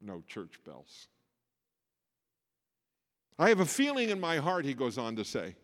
no 0.00 0.22
church 0.26 0.54
bells. 0.64 1.08
I 3.38 3.48
have 3.48 3.60
a 3.60 3.66
feeling 3.66 4.10
in 4.10 4.20
my 4.20 4.38
heart, 4.38 4.64
he 4.64 4.74
goes 4.74 4.98
on 4.98 5.16
to 5.16 5.24
say, 5.24 5.54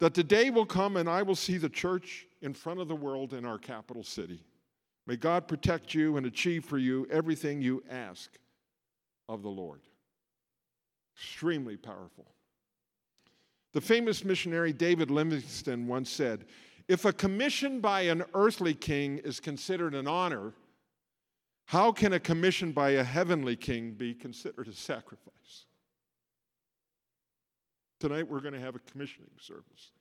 that 0.00 0.14
the 0.14 0.24
day 0.24 0.50
will 0.50 0.66
come 0.66 0.96
and 0.96 1.08
I 1.08 1.22
will 1.22 1.36
see 1.36 1.58
the 1.58 1.68
church 1.68 2.26
in 2.40 2.52
front 2.52 2.80
of 2.80 2.88
the 2.88 2.96
world 2.96 3.34
in 3.34 3.44
our 3.44 3.58
capital 3.58 4.02
city. 4.02 4.42
May 5.06 5.16
God 5.16 5.46
protect 5.46 5.94
you 5.94 6.16
and 6.16 6.26
achieve 6.26 6.64
for 6.64 6.78
you 6.78 7.06
everything 7.10 7.62
you 7.62 7.84
ask 7.88 8.30
of 9.28 9.42
the 9.42 9.48
Lord. 9.48 9.80
Extremely 11.16 11.76
powerful. 11.76 12.26
The 13.72 13.80
famous 13.80 14.24
missionary 14.24 14.72
David 14.72 15.10
Livingstone 15.10 15.86
once 15.86 16.10
said, 16.10 16.46
if 16.88 17.04
a 17.04 17.12
commission 17.12 17.80
by 17.80 18.02
an 18.02 18.24
earthly 18.34 18.74
king 18.74 19.18
is 19.18 19.40
considered 19.40 19.94
an 19.94 20.06
honor, 20.06 20.52
how 21.66 21.92
can 21.92 22.12
a 22.12 22.20
commission 22.20 22.72
by 22.72 22.90
a 22.90 23.04
heavenly 23.04 23.56
king 23.56 23.92
be 23.92 24.14
considered 24.14 24.68
a 24.68 24.72
sacrifice? 24.72 25.66
Tonight 28.00 28.28
we're 28.28 28.40
going 28.40 28.54
to 28.54 28.60
have 28.60 28.74
a 28.74 28.80
commissioning 28.80 29.30
service. 29.40 29.92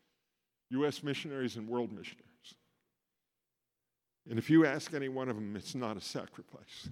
U.S. 0.71 1.03
missionaries 1.03 1.57
and 1.57 1.67
world 1.67 1.91
missionaries. 1.91 2.27
And 4.29 4.39
if 4.39 4.49
you 4.49 4.65
ask 4.65 4.93
any 4.93 5.09
one 5.09 5.29
of 5.29 5.35
them, 5.35 5.55
it's 5.55 5.75
not 5.75 5.97
a 5.97 6.01
sacrifice. 6.01 6.89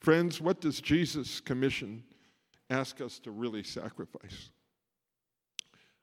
Friends, 0.00 0.40
what 0.40 0.60
does 0.60 0.80
Jesus' 0.80 1.40
commission 1.40 2.04
ask 2.70 3.00
us 3.00 3.18
to 3.20 3.30
really 3.30 3.62
sacrifice? 3.62 4.50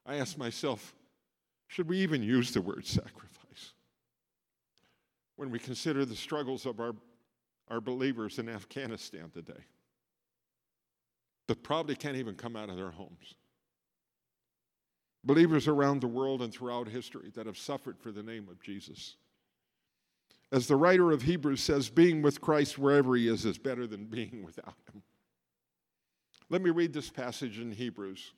I 0.05 0.15
ask 0.15 0.37
myself, 0.37 0.93
should 1.67 1.87
we 1.87 1.97
even 1.99 2.23
use 2.23 2.51
the 2.51 2.61
word 2.61 2.85
sacrifice? 2.85 3.73
When 5.35 5.51
we 5.51 5.59
consider 5.59 6.05
the 6.05 6.15
struggles 6.15 6.65
of 6.65 6.79
our, 6.79 6.95
our 7.69 7.81
believers 7.81 8.39
in 8.39 8.47
Afghanistan 8.47 9.29
today, 9.33 9.63
that 11.47 11.63
probably 11.63 11.95
can't 11.95 12.17
even 12.17 12.35
come 12.35 12.55
out 12.55 12.69
of 12.69 12.77
their 12.77 12.91
homes. 12.91 13.35
Believers 15.23 15.67
around 15.67 16.01
the 16.01 16.07
world 16.07 16.41
and 16.41 16.53
throughout 16.53 16.87
history 16.87 17.31
that 17.35 17.47
have 17.47 17.57
suffered 17.57 17.99
for 17.99 18.11
the 18.11 18.23
name 18.23 18.47
of 18.49 18.61
Jesus. 18.61 19.15
As 20.51 20.67
the 20.67 20.75
writer 20.75 21.11
of 21.11 21.23
Hebrews 21.23 21.61
says, 21.61 21.89
being 21.89 22.21
with 22.21 22.39
Christ 22.39 22.77
wherever 22.77 23.15
he 23.15 23.27
is 23.27 23.45
is 23.45 23.57
better 23.57 23.87
than 23.87 24.05
being 24.05 24.43
without 24.43 24.75
him. 24.91 25.01
Let 26.49 26.61
me 26.61 26.69
read 26.69 26.93
this 26.93 27.09
passage 27.09 27.59
in 27.59 27.71
Hebrews. 27.71 28.31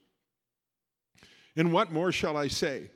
And 1.57 1.73
what 1.73 1.91
more 1.91 2.11
shall 2.11 2.37
I 2.37 2.47
say? 2.47 2.89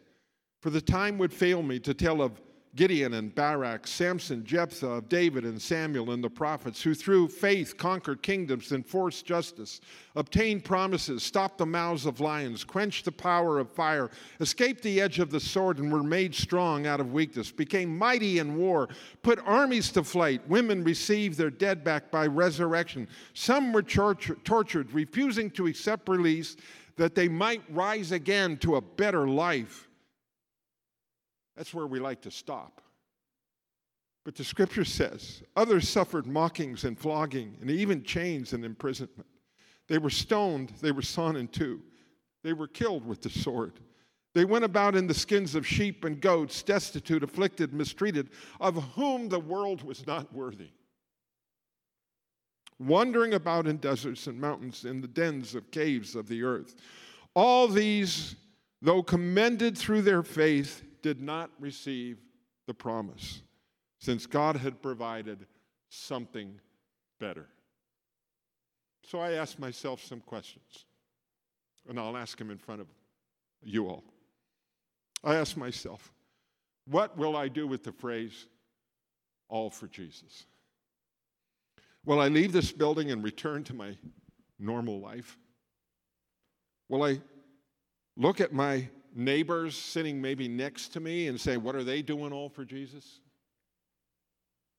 For 0.61 0.69
the 0.69 0.81
time 0.81 1.17
would 1.17 1.33
fail 1.33 1.63
me 1.63 1.79
to 1.79 1.93
tell 1.93 2.21
of 2.21 2.39
Gideon 2.73 3.15
and 3.15 3.35
Barak, 3.35 3.85
Samson, 3.85 4.45
Jephthah, 4.45 4.87
of 4.87 5.09
David 5.09 5.43
and 5.43 5.61
Samuel 5.61 6.11
and 6.11 6.23
the 6.23 6.29
prophets, 6.29 6.81
who 6.81 6.93
through 6.93 7.27
faith 7.27 7.75
conquered 7.75 8.21
kingdoms, 8.21 8.71
enforced 8.71 9.25
justice, 9.25 9.81
obtained 10.15 10.63
promises, 10.63 11.21
stopped 11.21 11.57
the 11.57 11.65
mouths 11.65 12.05
of 12.05 12.21
lions, 12.21 12.63
quenched 12.63 13.03
the 13.03 13.11
power 13.11 13.59
of 13.59 13.69
fire, 13.71 14.09
escaped 14.39 14.83
the 14.83 15.01
edge 15.01 15.19
of 15.19 15.31
the 15.31 15.39
sword, 15.39 15.79
and 15.79 15.91
were 15.91 16.01
made 16.01 16.33
strong 16.33 16.87
out 16.87 17.01
of 17.01 17.11
weakness, 17.11 17.51
became 17.51 17.97
mighty 17.97 18.39
in 18.39 18.55
war, 18.55 18.87
put 19.21 19.39
armies 19.45 19.91
to 19.91 20.01
flight. 20.01 20.47
Women 20.47 20.81
received 20.85 21.37
their 21.37 21.49
dead 21.49 21.83
back 21.83 22.09
by 22.09 22.27
resurrection. 22.27 23.09
Some 23.33 23.73
were 23.73 23.81
tortured, 23.83 24.93
refusing 24.93 25.51
to 25.51 25.67
accept 25.67 26.07
release 26.07 26.55
that 26.95 27.15
they 27.15 27.27
might 27.27 27.63
rise 27.69 28.13
again 28.13 28.55
to 28.59 28.77
a 28.77 28.81
better 28.81 29.27
life. 29.27 29.89
That's 31.55 31.73
where 31.73 31.87
we 31.87 31.99
like 31.99 32.21
to 32.21 32.31
stop. 32.31 32.81
But 34.23 34.35
the 34.35 34.43
scripture 34.43 34.85
says 34.85 35.41
others 35.55 35.89
suffered 35.89 36.27
mockings 36.27 36.83
and 36.83 36.97
flogging 36.97 37.57
and 37.61 37.71
even 37.71 38.03
chains 38.03 38.53
and 38.53 38.63
imprisonment. 38.63 39.27
They 39.87 39.97
were 39.97 40.09
stoned, 40.09 40.73
they 40.81 40.91
were 40.91 41.01
sawn 41.01 41.35
in 41.35 41.47
two, 41.47 41.81
they 42.43 42.53
were 42.53 42.67
killed 42.67 43.05
with 43.05 43.21
the 43.21 43.29
sword. 43.29 43.79
They 44.33 44.45
went 44.45 44.63
about 44.63 44.95
in 44.95 45.07
the 45.07 45.13
skins 45.13 45.55
of 45.55 45.67
sheep 45.67 46.05
and 46.05 46.21
goats, 46.21 46.63
destitute, 46.63 47.21
afflicted, 47.21 47.73
mistreated, 47.73 48.29
of 48.61 48.81
whom 48.95 49.27
the 49.27 49.39
world 49.39 49.83
was 49.83 50.07
not 50.07 50.33
worthy. 50.33 50.69
Wandering 52.79 53.33
about 53.33 53.67
in 53.67 53.77
deserts 53.77 54.27
and 54.27 54.39
mountains, 54.39 54.85
in 54.85 55.01
the 55.01 55.07
dens 55.07 55.53
of 55.53 55.69
caves 55.69 56.15
of 56.15 56.29
the 56.29 56.43
earth. 56.43 56.75
All 57.33 57.67
these, 57.67 58.37
though 58.81 59.03
commended 59.03 59.77
through 59.77 60.03
their 60.03 60.23
faith, 60.23 60.81
did 61.01 61.21
not 61.21 61.49
receive 61.59 62.19
the 62.67 62.73
promise, 62.73 63.41
since 63.99 64.25
God 64.25 64.55
had 64.55 64.81
provided 64.81 65.45
something 65.89 66.59
better. 67.19 67.47
So 69.03 69.19
I 69.19 69.33
asked 69.33 69.59
myself 69.59 70.03
some 70.03 70.21
questions, 70.21 70.85
and 71.89 71.99
I'll 71.99 72.17
ask 72.17 72.37
them 72.37 72.51
in 72.51 72.57
front 72.57 72.81
of 72.81 72.87
you 73.61 73.87
all. 73.87 74.03
I 75.23 75.35
asked 75.35 75.57
myself, 75.57 76.11
what 76.85 77.17
will 77.17 77.35
I 77.35 77.47
do 77.47 77.67
with 77.67 77.83
the 77.83 77.91
phrase, 77.91 78.47
all 79.49 79.69
for 79.69 79.87
Jesus? 79.87 80.45
Will 82.05 82.19
I 82.19 82.27
leave 82.27 82.51
this 82.51 82.71
building 82.71 83.11
and 83.11 83.23
return 83.23 83.63
to 83.65 83.73
my 83.73 83.95
normal 84.57 84.99
life? 84.99 85.37
Will 86.89 87.03
I 87.03 87.21
look 88.17 88.41
at 88.41 88.53
my 88.53 88.87
neighbors 89.13 89.75
sitting 89.75 90.21
maybe 90.21 90.47
next 90.47 90.89
to 90.89 90.99
me 90.99 91.27
and 91.27 91.39
say, 91.39 91.57
What 91.57 91.75
are 91.75 91.83
they 91.83 92.01
doing 92.01 92.31
all 92.31 92.49
for 92.49 92.65
Jesus? 92.65 93.19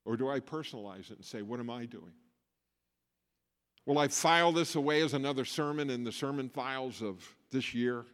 Or 0.04 0.16
do 0.16 0.28
I 0.28 0.40
personalize 0.40 1.10
it 1.10 1.18
and 1.18 1.24
say, 1.24 1.42
What 1.42 1.60
am 1.60 1.70
I 1.70 1.86
doing? 1.86 2.12
Will 3.84 3.98
I 3.98 4.08
file 4.08 4.52
this 4.52 4.76
away 4.76 5.02
as 5.02 5.12
another 5.12 5.44
sermon 5.44 5.90
in 5.90 6.04
the 6.04 6.12
sermon 6.12 6.48
files 6.48 7.02
of 7.02 7.22
this 7.50 7.74
year? 7.74 8.04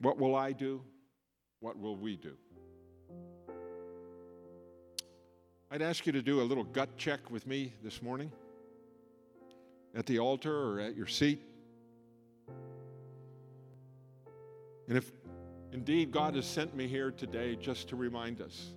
What 0.00 0.18
will 0.18 0.34
I 0.34 0.52
do? 0.52 0.82
What 1.60 1.78
will 1.78 1.96
we 1.96 2.16
do? 2.16 2.36
I'd 5.70 5.82
ask 5.82 6.04
you 6.04 6.12
to 6.12 6.22
do 6.22 6.40
a 6.40 6.42
little 6.42 6.64
gut 6.64 6.96
check 6.96 7.30
with 7.30 7.46
me 7.46 7.72
this 7.84 8.02
morning 8.02 8.32
at 9.94 10.04
the 10.06 10.18
altar 10.18 10.52
or 10.52 10.80
at 10.80 10.96
your 10.96 11.06
seat. 11.06 11.40
And 14.90 14.98
if 14.98 15.12
indeed 15.72 16.10
God 16.10 16.34
has 16.34 16.44
sent 16.44 16.74
me 16.74 16.88
here 16.88 17.12
today 17.12 17.54
just 17.54 17.88
to 17.90 17.96
remind 17.96 18.40
us 18.40 18.74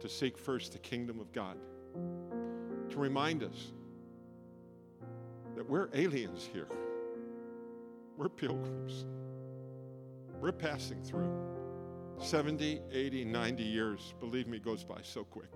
to 0.00 0.08
seek 0.08 0.36
first 0.36 0.72
the 0.72 0.80
kingdom 0.80 1.20
of 1.20 1.32
God, 1.32 1.56
to 2.90 2.98
remind 2.98 3.44
us 3.44 3.72
that 5.54 5.70
we're 5.70 5.88
aliens 5.94 6.48
here, 6.52 6.66
we're 8.16 8.28
pilgrims, 8.28 9.06
we're 10.40 10.50
passing 10.50 11.00
through. 11.04 11.32
70, 12.18 12.80
80, 12.90 13.24
90 13.24 13.62
years, 13.62 14.14
believe 14.18 14.48
me, 14.48 14.58
goes 14.58 14.82
by 14.82 14.98
so 15.00 15.22
quick. 15.22 15.52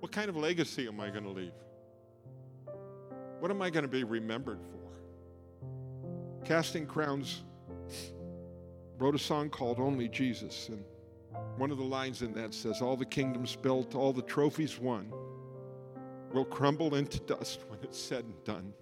What 0.00 0.10
kind 0.10 0.30
of 0.30 0.36
legacy 0.36 0.88
am 0.88 1.00
I 1.00 1.10
going 1.10 1.24
to 1.24 1.30
leave? 1.30 1.52
What 3.40 3.50
am 3.50 3.60
I 3.60 3.68
going 3.68 3.84
to 3.84 3.90
be 3.90 4.04
remembered 4.04 4.60
for? 4.62 4.91
Casting 6.44 6.86
Crowns 6.86 7.42
wrote 8.98 9.14
a 9.14 9.18
song 9.18 9.48
called 9.48 9.78
Only 9.78 10.08
Jesus. 10.08 10.68
And 10.68 10.84
one 11.56 11.70
of 11.70 11.78
the 11.78 11.84
lines 11.84 12.22
in 12.22 12.32
that 12.34 12.52
says, 12.52 12.82
All 12.82 12.96
the 12.96 13.04
kingdoms 13.04 13.56
built, 13.56 13.94
all 13.94 14.12
the 14.12 14.22
trophies 14.22 14.78
won 14.78 15.12
will 16.32 16.44
crumble 16.44 16.94
into 16.94 17.20
dust 17.20 17.64
when 17.68 17.78
it's 17.82 17.98
said 17.98 18.24
and 18.24 18.44
done. 18.44 18.72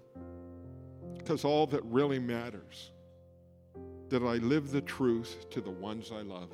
Because 1.18 1.44
all 1.44 1.66
that 1.66 1.84
really 1.84 2.18
matters, 2.18 2.92
that 4.08 4.22
I 4.22 4.36
live 4.36 4.70
the 4.70 4.80
truth 4.80 5.50
to 5.50 5.60
the 5.60 5.70
ones 5.70 6.12
I 6.12 6.22
love, 6.22 6.50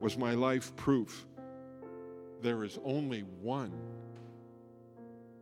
was 0.00 0.16
my 0.16 0.34
life 0.34 0.74
proof 0.76 1.26
there 2.42 2.64
is 2.64 2.78
only 2.84 3.20
one 3.40 3.72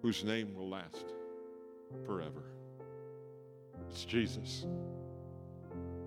whose 0.03 0.25
name 0.25 0.55
will 0.55 0.69
last 0.69 1.05
forever. 2.07 2.45
It's 3.89 4.05
Jesus. 4.05 4.67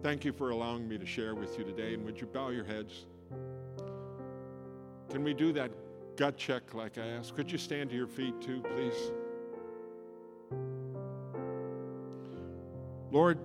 Thank 0.03 0.25
you 0.25 0.31
for 0.31 0.51
allowing 0.51 0.87
me 0.87 0.97
to 0.97 1.05
share 1.05 1.35
with 1.35 1.57
you 1.57 1.63
today. 1.63 1.93
And 1.93 2.05
would 2.05 2.19
you 2.19 2.27
bow 2.27 2.49
your 2.49 2.63
heads? 2.63 3.05
Can 5.09 5.23
we 5.23 5.33
do 5.33 5.51
that 5.53 5.71
gut 6.17 6.37
check 6.37 6.73
like 6.73 6.97
I 6.97 7.07
asked? 7.07 7.35
Could 7.35 7.51
you 7.51 7.57
stand 7.57 7.89
to 7.89 7.95
your 7.95 8.07
feet 8.07 8.39
too, 8.41 8.61
please? 8.61 9.11
Lord, 13.11 13.39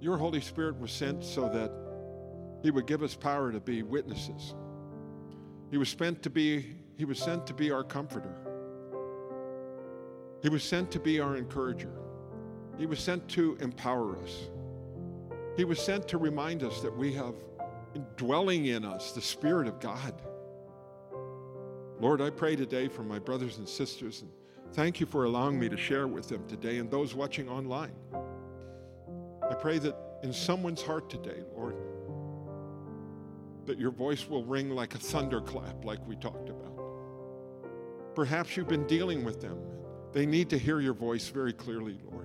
your 0.00 0.16
Holy 0.16 0.40
Spirit 0.40 0.78
was 0.78 0.90
sent 0.90 1.24
so 1.24 1.48
that 1.48 1.70
He 2.62 2.70
would 2.70 2.86
give 2.86 3.02
us 3.02 3.14
power 3.14 3.52
to 3.52 3.60
be 3.60 3.82
witnesses. 3.82 4.54
He 5.70 5.78
was 5.78 5.88
sent 5.88 6.22
to 6.22 6.30
be, 6.30 6.66
He 6.96 7.04
was 7.04 7.18
sent 7.18 7.46
to 7.46 7.54
be 7.54 7.70
our 7.70 7.84
comforter. 7.84 8.34
He 10.42 10.48
was 10.48 10.62
sent 10.62 10.90
to 10.90 11.00
be 11.00 11.20
our 11.20 11.36
encourager. 11.36 12.03
He 12.78 12.86
was 12.86 12.98
sent 12.98 13.28
to 13.30 13.56
empower 13.60 14.16
us. 14.18 14.48
He 15.56 15.64
was 15.64 15.78
sent 15.78 16.08
to 16.08 16.18
remind 16.18 16.62
us 16.62 16.80
that 16.80 16.96
we 16.96 17.12
have 17.14 17.34
dwelling 18.16 18.66
in 18.66 18.84
us 18.84 19.12
the 19.12 19.20
Spirit 19.20 19.68
of 19.68 19.78
God. 19.80 20.14
Lord, 22.00 22.20
I 22.20 22.30
pray 22.30 22.56
today 22.56 22.88
for 22.88 23.02
my 23.02 23.20
brothers 23.20 23.58
and 23.58 23.68
sisters, 23.68 24.22
and 24.22 24.30
thank 24.72 24.98
you 24.98 25.06
for 25.06 25.24
allowing 25.24 25.58
me 25.58 25.68
to 25.68 25.76
share 25.76 26.08
with 26.08 26.28
them 26.28 26.44
today 26.48 26.78
and 26.78 26.90
those 26.90 27.14
watching 27.14 27.48
online. 27.48 27.92
I 29.48 29.54
pray 29.54 29.78
that 29.78 29.96
in 30.24 30.32
someone's 30.32 30.82
heart 30.82 31.08
today, 31.08 31.42
Lord, 31.54 31.76
that 33.66 33.78
your 33.78 33.92
voice 33.92 34.28
will 34.28 34.44
ring 34.44 34.70
like 34.70 34.94
a 34.94 34.98
thunderclap, 34.98 35.84
like 35.84 36.04
we 36.08 36.16
talked 36.16 36.48
about. 36.48 36.80
Perhaps 38.14 38.56
you've 38.56 38.68
been 38.68 38.86
dealing 38.86 39.24
with 39.24 39.40
them. 39.40 39.58
They 40.12 40.26
need 40.26 40.50
to 40.50 40.58
hear 40.58 40.80
your 40.80 40.94
voice 40.94 41.28
very 41.28 41.52
clearly, 41.52 41.98
Lord. 42.10 42.23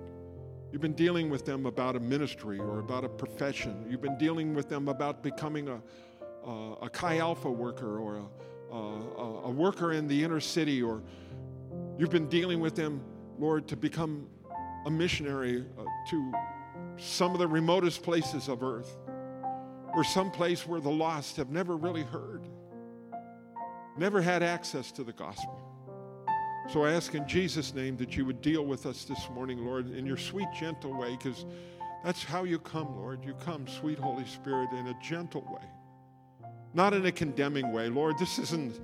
You've 0.72 0.82
been 0.82 0.94
dealing 0.94 1.30
with 1.32 1.46
them 1.46 1.66
about 1.66 1.96
a 1.96 2.00
ministry 2.00 2.60
or 2.60 2.80
about 2.80 3.04
a 3.04 3.10
profession. 3.10 3.86
You've 3.90 4.02
been 4.02 4.18
dealing 4.20 4.54
with 4.54 4.70
them 4.70 4.88
about 4.88 5.24
becoming 5.24 5.68
a, 5.68 5.82
a, 6.48 6.76
a 6.84 6.90
Chi 6.90 7.18
Alpha 7.18 7.50
worker 7.50 7.98
or 7.98 8.18
a, 8.18 8.76
a, 8.76 9.42
a 9.46 9.50
worker 9.50 9.94
in 9.94 10.08
the 10.08 10.24
inner 10.24 10.40
city, 10.40 10.84
or 10.84 11.02
you've 11.98 12.12
been 12.12 12.30
dealing 12.30 12.60
with 12.60 12.76
them, 12.76 13.02
Lord, 13.40 13.68
to 13.70 13.76
become 13.76 14.28
a 14.86 14.92
missionary 14.92 15.66
uh, 15.78 15.84
to 16.12 16.34
some 16.98 17.34
of 17.34 17.40
the 17.40 17.48
remotest 17.48 18.04
places 18.04 18.48
of 18.48 18.62
earth, 18.62 18.96
or 19.96 20.04
some 20.04 20.30
place 20.30 20.68
where 20.68 20.80
the 20.80 20.92
lost 20.92 21.38
have 21.38 21.50
never 21.50 21.78
really 21.78 22.04
heard, 22.04 22.44
never 23.98 24.22
had 24.22 24.44
access 24.44 24.92
to 24.92 25.04
the 25.04 25.14
gospel. 25.14 25.69
So 26.72 26.84
I 26.84 26.92
ask 26.92 27.16
in 27.16 27.28
Jesus' 27.28 27.74
name 27.74 27.98
that 27.98 28.16
you 28.16 28.26
would 28.26 28.44
deal 28.44 28.64
with 28.64 28.86
us 28.86 29.04
this 29.04 29.28
morning, 29.34 29.66
Lord, 29.66 29.92
in 29.92 30.06
your 30.06 30.18
sweet, 30.18 30.48
gentle 30.58 30.96
way, 30.96 31.18
because 31.18 31.48
that's 32.04 32.24
how 32.24 32.44
you 32.44 32.60
come, 32.60 32.96
Lord. 32.96 33.26
You 33.26 33.34
come, 33.34 33.68
sweet 33.68 33.98
Holy 33.98 34.26
Spirit, 34.26 34.72
in 34.74 34.86
a 34.86 34.94
gentle 35.02 35.42
way, 35.42 36.48
not 36.76 36.94
in 36.94 37.08
a 37.08 37.12
condemning 37.12 37.74
way. 37.74 37.90
Lord, 37.90 38.20
this 38.20 38.38
isn't 38.38 38.80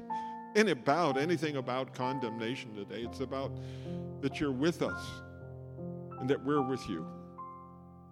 in 0.56 0.69
about 0.69 1.15
anything 1.15 1.58
about 1.58 1.93
condemnation 1.93 2.74
today. 2.74 3.02
It's 3.02 3.19
about 3.19 3.52
that 4.21 4.39
you're 4.39 4.52
with 4.52 4.82
us 4.82 5.06
and 6.19 6.28
that 6.28 6.43
we're 6.43 6.63
with 6.63 6.89
you. 6.89 7.06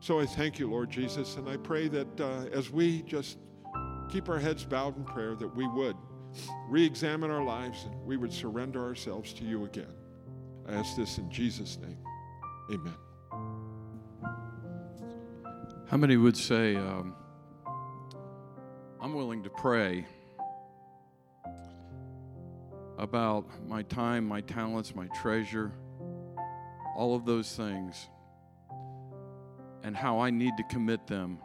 So 0.02 0.20
I 0.20 0.28
thank 0.28 0.60
you, 0.60 0.70
Lord 0.70 0.92
Jesus, 0.92 1.38
and 1.38 1.50
I 1.50 1.58
pray 1.58 1.88
that 1.88 2.22
uh, 2.22 2.46
as 2.52 2.70
we 2.70 3.02
just 3.04 3.40
keep 4.08 4.30
our 4.30 4.38
heads 4.38 4.66
bowed 4.66 4.98
in 4.98 5.04
prayer, 5.04 5.34
that 5.34 5.56
we 5.56 5.66
would 5.68 5.96
re 6.68 6.86
examine 6.86 7.32
our 7.32 7.44
lives 7.44 7.86
and 7.86 8.06
we 8.06 8.18
would 8.18 8.34
surrender 8.34 8.84
ourselves 8.84 9.34
to 9.34 9.44
you 9.44 9.66
again. 9.66 9.94
I 10.68 10.74
ask 10.74 10.96
this 10.96 11.18
in 11.18 11.30
Jesus' 11.30 11.78
name. 11.78 11.98
Amen. 12.72 12.94
How 15.88 15.98
many 15.98 16.18
would 16.18 16.38
say, 16.38 16.76
um, 16.76 17.16
I'm 19.02 19.14
willing 19.14 19.44
to 19.44 19.50
pray 19.50 20.06
about 22.98 23.46
my 23.68 23.84
time, 23.84 24.26
my 24.26 24.42
talents, 24.42 24.96
my 24.96 25.08
treasure, 25.08 25.72
all 26.96 27.16
of 27.16 27.26
those 27.26 27.56
things, 27.56 28.08
and 29.84 29.96
how 29.96 30.20
I 30.20 30.30
need 30.30 30.56
to 30.58 30.64
commit 30.64 31.06
them 31.06 31.40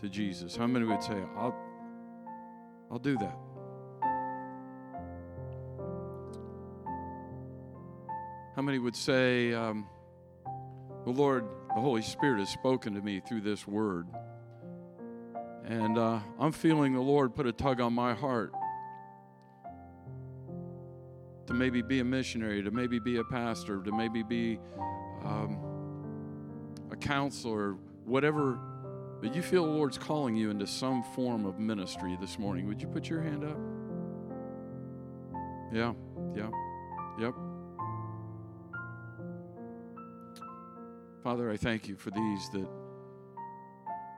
to 0.00 0.08
Jesus? 0.08 0.54
How 0.54 0.68
many 0.68 0.86
would 0.86 1.02
say, 1.02 1.20
I'll, 1.36 1.56
I'll 2.90 3.00
do 3.00 3.18
that? 3.18 3.36
How 8.58 8.62
many 8.62 8.80
would 8.80 8.96
say, 8.96 9.54
um, 9.54 9.86
the 11.04 11.12
Lord, 11.12 11.44
the 11.76 11.80
Holy 11.80 12.02
Spirit 12.02 12.40
has 12.40 12.48
spoken 12.48 12.92
to 12.94 13.00
me 13.00 13.20
through 13.20 13.42
this 13.42 13.68
word? 13.68 14.08
And 15.64 15.96
uh, 15.96 16.18
I'm 16.40 16.50
feeling 16.50 16.92
the 16.92 17.00
Lord 17.00 17.36
put 17.36 17.46
a 17.46 17.52
tug 17.52 17.80
on 17.80 17.92
my 17.92 18.14
heart 18.14 18.52
to 21.46 21.54
maybe 21.54 21.82
be 21.82 22.00
a 22.00 22.04
missionary, 22.04 22.60
to 22.64 22.72
maybe 22.72 22.98
be 22.98 23.18
a 23.18 23.24
pastor, 23.30 23.80
to 23.80 23.92
maybe 23.92 24.24
be 24.24 24.58
um, 25.24 25.60
a 26.90 26.96
counselor, 26.96 27.74
whatever. 28.06 28.58
But 29.22 29.36
you 29.36 29.42
feel 29.42 29.66
the 29.66 29.70
Lord's 29.70 29.98
calling 29.98 30.34
you 30.34 30.50
into 30.50 30.66
some 30.66 31.04
form 31.14 31.46
of 31.46 31.60
ministry 31.60 32.18
this 32.20 32.40
morning. 32.40 32.66
Would 32.66 32.82
you 32.82 32.88
put 32.88 33.08
your 33.08 33.22
hand 33.22 33.44
up? 33.44 33.56
Yeah, 35.72 35.92
yeah, 36.34 36.50
yep. 37.20 37.34
Father, 41.22 41.50
I 41.50 41.56
thank 41.56 41.88
you 41.88 41.96
for 41.96 42.10
these 42.12 42.48
that 42.50 42.68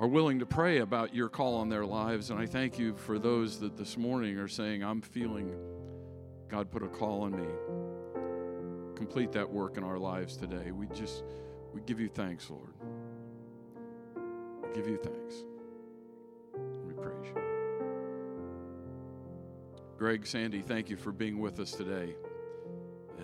are 0.01 0.07
willing 0.07 0.39
to 0.39 0.47
pray 0.47 0.79
about 0.79 1.15
your 1.15 1.31
call 1.31 1.57
on 1.57 1.69
their 1.71 1.87
lives. 1.87 2.31
And 2.31 2.39
I 2.39 2.47
thank 2.47 2.79
you 2.79 2.95
for 2.95 3.19
those 3.19 3.59
that 3.61 3.77
this 3.77 3.97
morning 3.97 4.37
are 4.37 4.49
saying, 4.49 4.85
I'm 4.85 5.01
feeling 5.01 5.55
God 6.49 6.71
put 6.71 6.83
a 6.83 6.89
call 6.89 7.23
on 7.23 7.33
me. 7.33 7.47
Complete 8.97 9.33
that 9.33 9.51
work 9.51 9.79
in 9.79 9.85
our 9.85 9.99
lives 9.99 10.37
today. 10.37 10.73
We 10.73 10.89
just, 10.89 11.25
we 11.73 11.81
give 11.83 12.01
you 12.01 12.09
thanks, 12.09 12.51
Lord. 12.51 12.75
We 14.63 14.75
give 14.75 14.87
you 14.87 14.99
thanks. 14.99 15.37
We 16.87 16.93
praise 16.93 17.33
you. 17.35 17.43
Greg, 19.97 20.27
Sandy, 20.27 20.61
thank 20.61 20.91
you 20.91 20.97
for 20.97 21.13
being 21.13 21.39
with 21.39 21.61
us 21.61 21.73
today. 21.73 22.15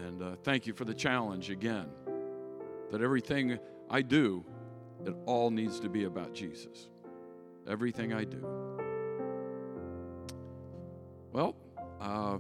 And 0.07 0.23
uh, 0.23 0.37
thank 0.45 0.67
you 0.67 0.73
for 0.73 0.87
the 0.87 0.95
challenge 0.95 1.51
again 1.51 1.89
that 2.91 3.01
everything 3.01 3.59
I 3.91 4.03
do, 4.03 4.45
it 5.05 5.15
all 5.27 5.51
needs 5.51 5.81
to 5.81 5.89
be 5.89 6.05
about 6.05 6.35
Jesus. 6.35 6.89
Everything 7.69 8.13
I 8.13 8.25
do. 8.25 8.45
Well, 11.33 11.57
uh, 12.01 12.39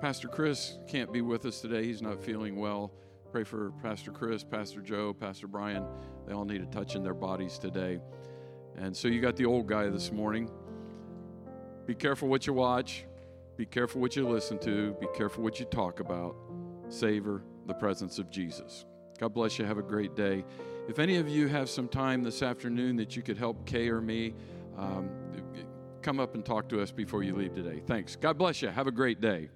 Pastor 0.00 0.28
Chris 0.28 0.78
can't 0.88 1.12
be 1.12 1.20
with 1.20 1.46
us 1.46 1.60
today. 1.60 1.84
He's 1.84 2.02
not 2.02 2.22
feeling 2.22 2.56
well. 2.56 2.92
Pray 3.32 3.44
for 3.44 3.72
Pastor 3.82 4.12
Chris, 4.12 4.44
Pastor 4.44 4.80
Joe, 4.80 5.12
Pastor 5.12 5.46
Brian. 5.46 5.84
They 6.26 6.32
all 6.32 6.44
need 6.44 6.62
a 6.62 6.66
touch 6.66 6.94
in 6.94 7.02
their 7.02 7.14
bodies 7.14 7.58
today. 7.58 8.00
And 8.76 8.96
so 8.96 9.08
you 9.08 9.20
got 9.20 9.36
the 9.36 9.46
old 9.46 9.66
guy 9.66 9.88
this 9.88 10.10
morning. 10.12 10.50
Be 11.86 11.94
careful 11.94 12.28
what 12.28 12.46
you 12.46 12.52
watch. 12.52 13.04
Be 13.56 13.64
careful 13.64 14.00
what 14.00 14.16
you 14.16 14.28
listen 14.28 14.58
to. 14.60 14.94
Be 15.00 15.06
careful 15.14 15.42
what 15.42 15.60
you 15.60 15.66
talk 15.66 16.00
about. 16.00 16.36
Savor 16.88 17.42
the 17.66 17.74
presence 17.74 18.18
of 18.18 18.30
Jesus. 18.30 18.84
God 19.16 19.34
bless 19.34 19.58
you. 19.58 19.64
Have 19.64 19.78
a 19.78 19.82
great 19.82 20.14
day. 20.14 20.44
If 20.88 20.98
any 20.98 21.16
of 21.16 21.28
you 21.28 21.48
have 21.48 21.68
some 21.68 21.88
time 21.88 22.22
this 22.22 22.42
afternoon 22.42 22.96
that 22.96 23.16
you 23.16 23.22
could 23.22 23.36
help 23.36 23.66
Kay 23.66 23.88
or 23.88 24.00
me, 24.00 24.34
um, 24.78 25.10
come 26.02 26.20
up 26.20 26.34
and 26.34 26.44
talk 26.44 26.68
to 26.68 26.80
us 26.80 26.92
before 26.92 27.24
you 27.24 27.34
leave 27.34 27.54
today. 27.54 27.82
Thanks. 27.84 28.14
God 28.14 28.38
bless 28.38 28.62
you. 28.62 28.68
Have 28.68 28.86
a 28.86 28.92
great 28.92 29.20
day. 29.20 29.48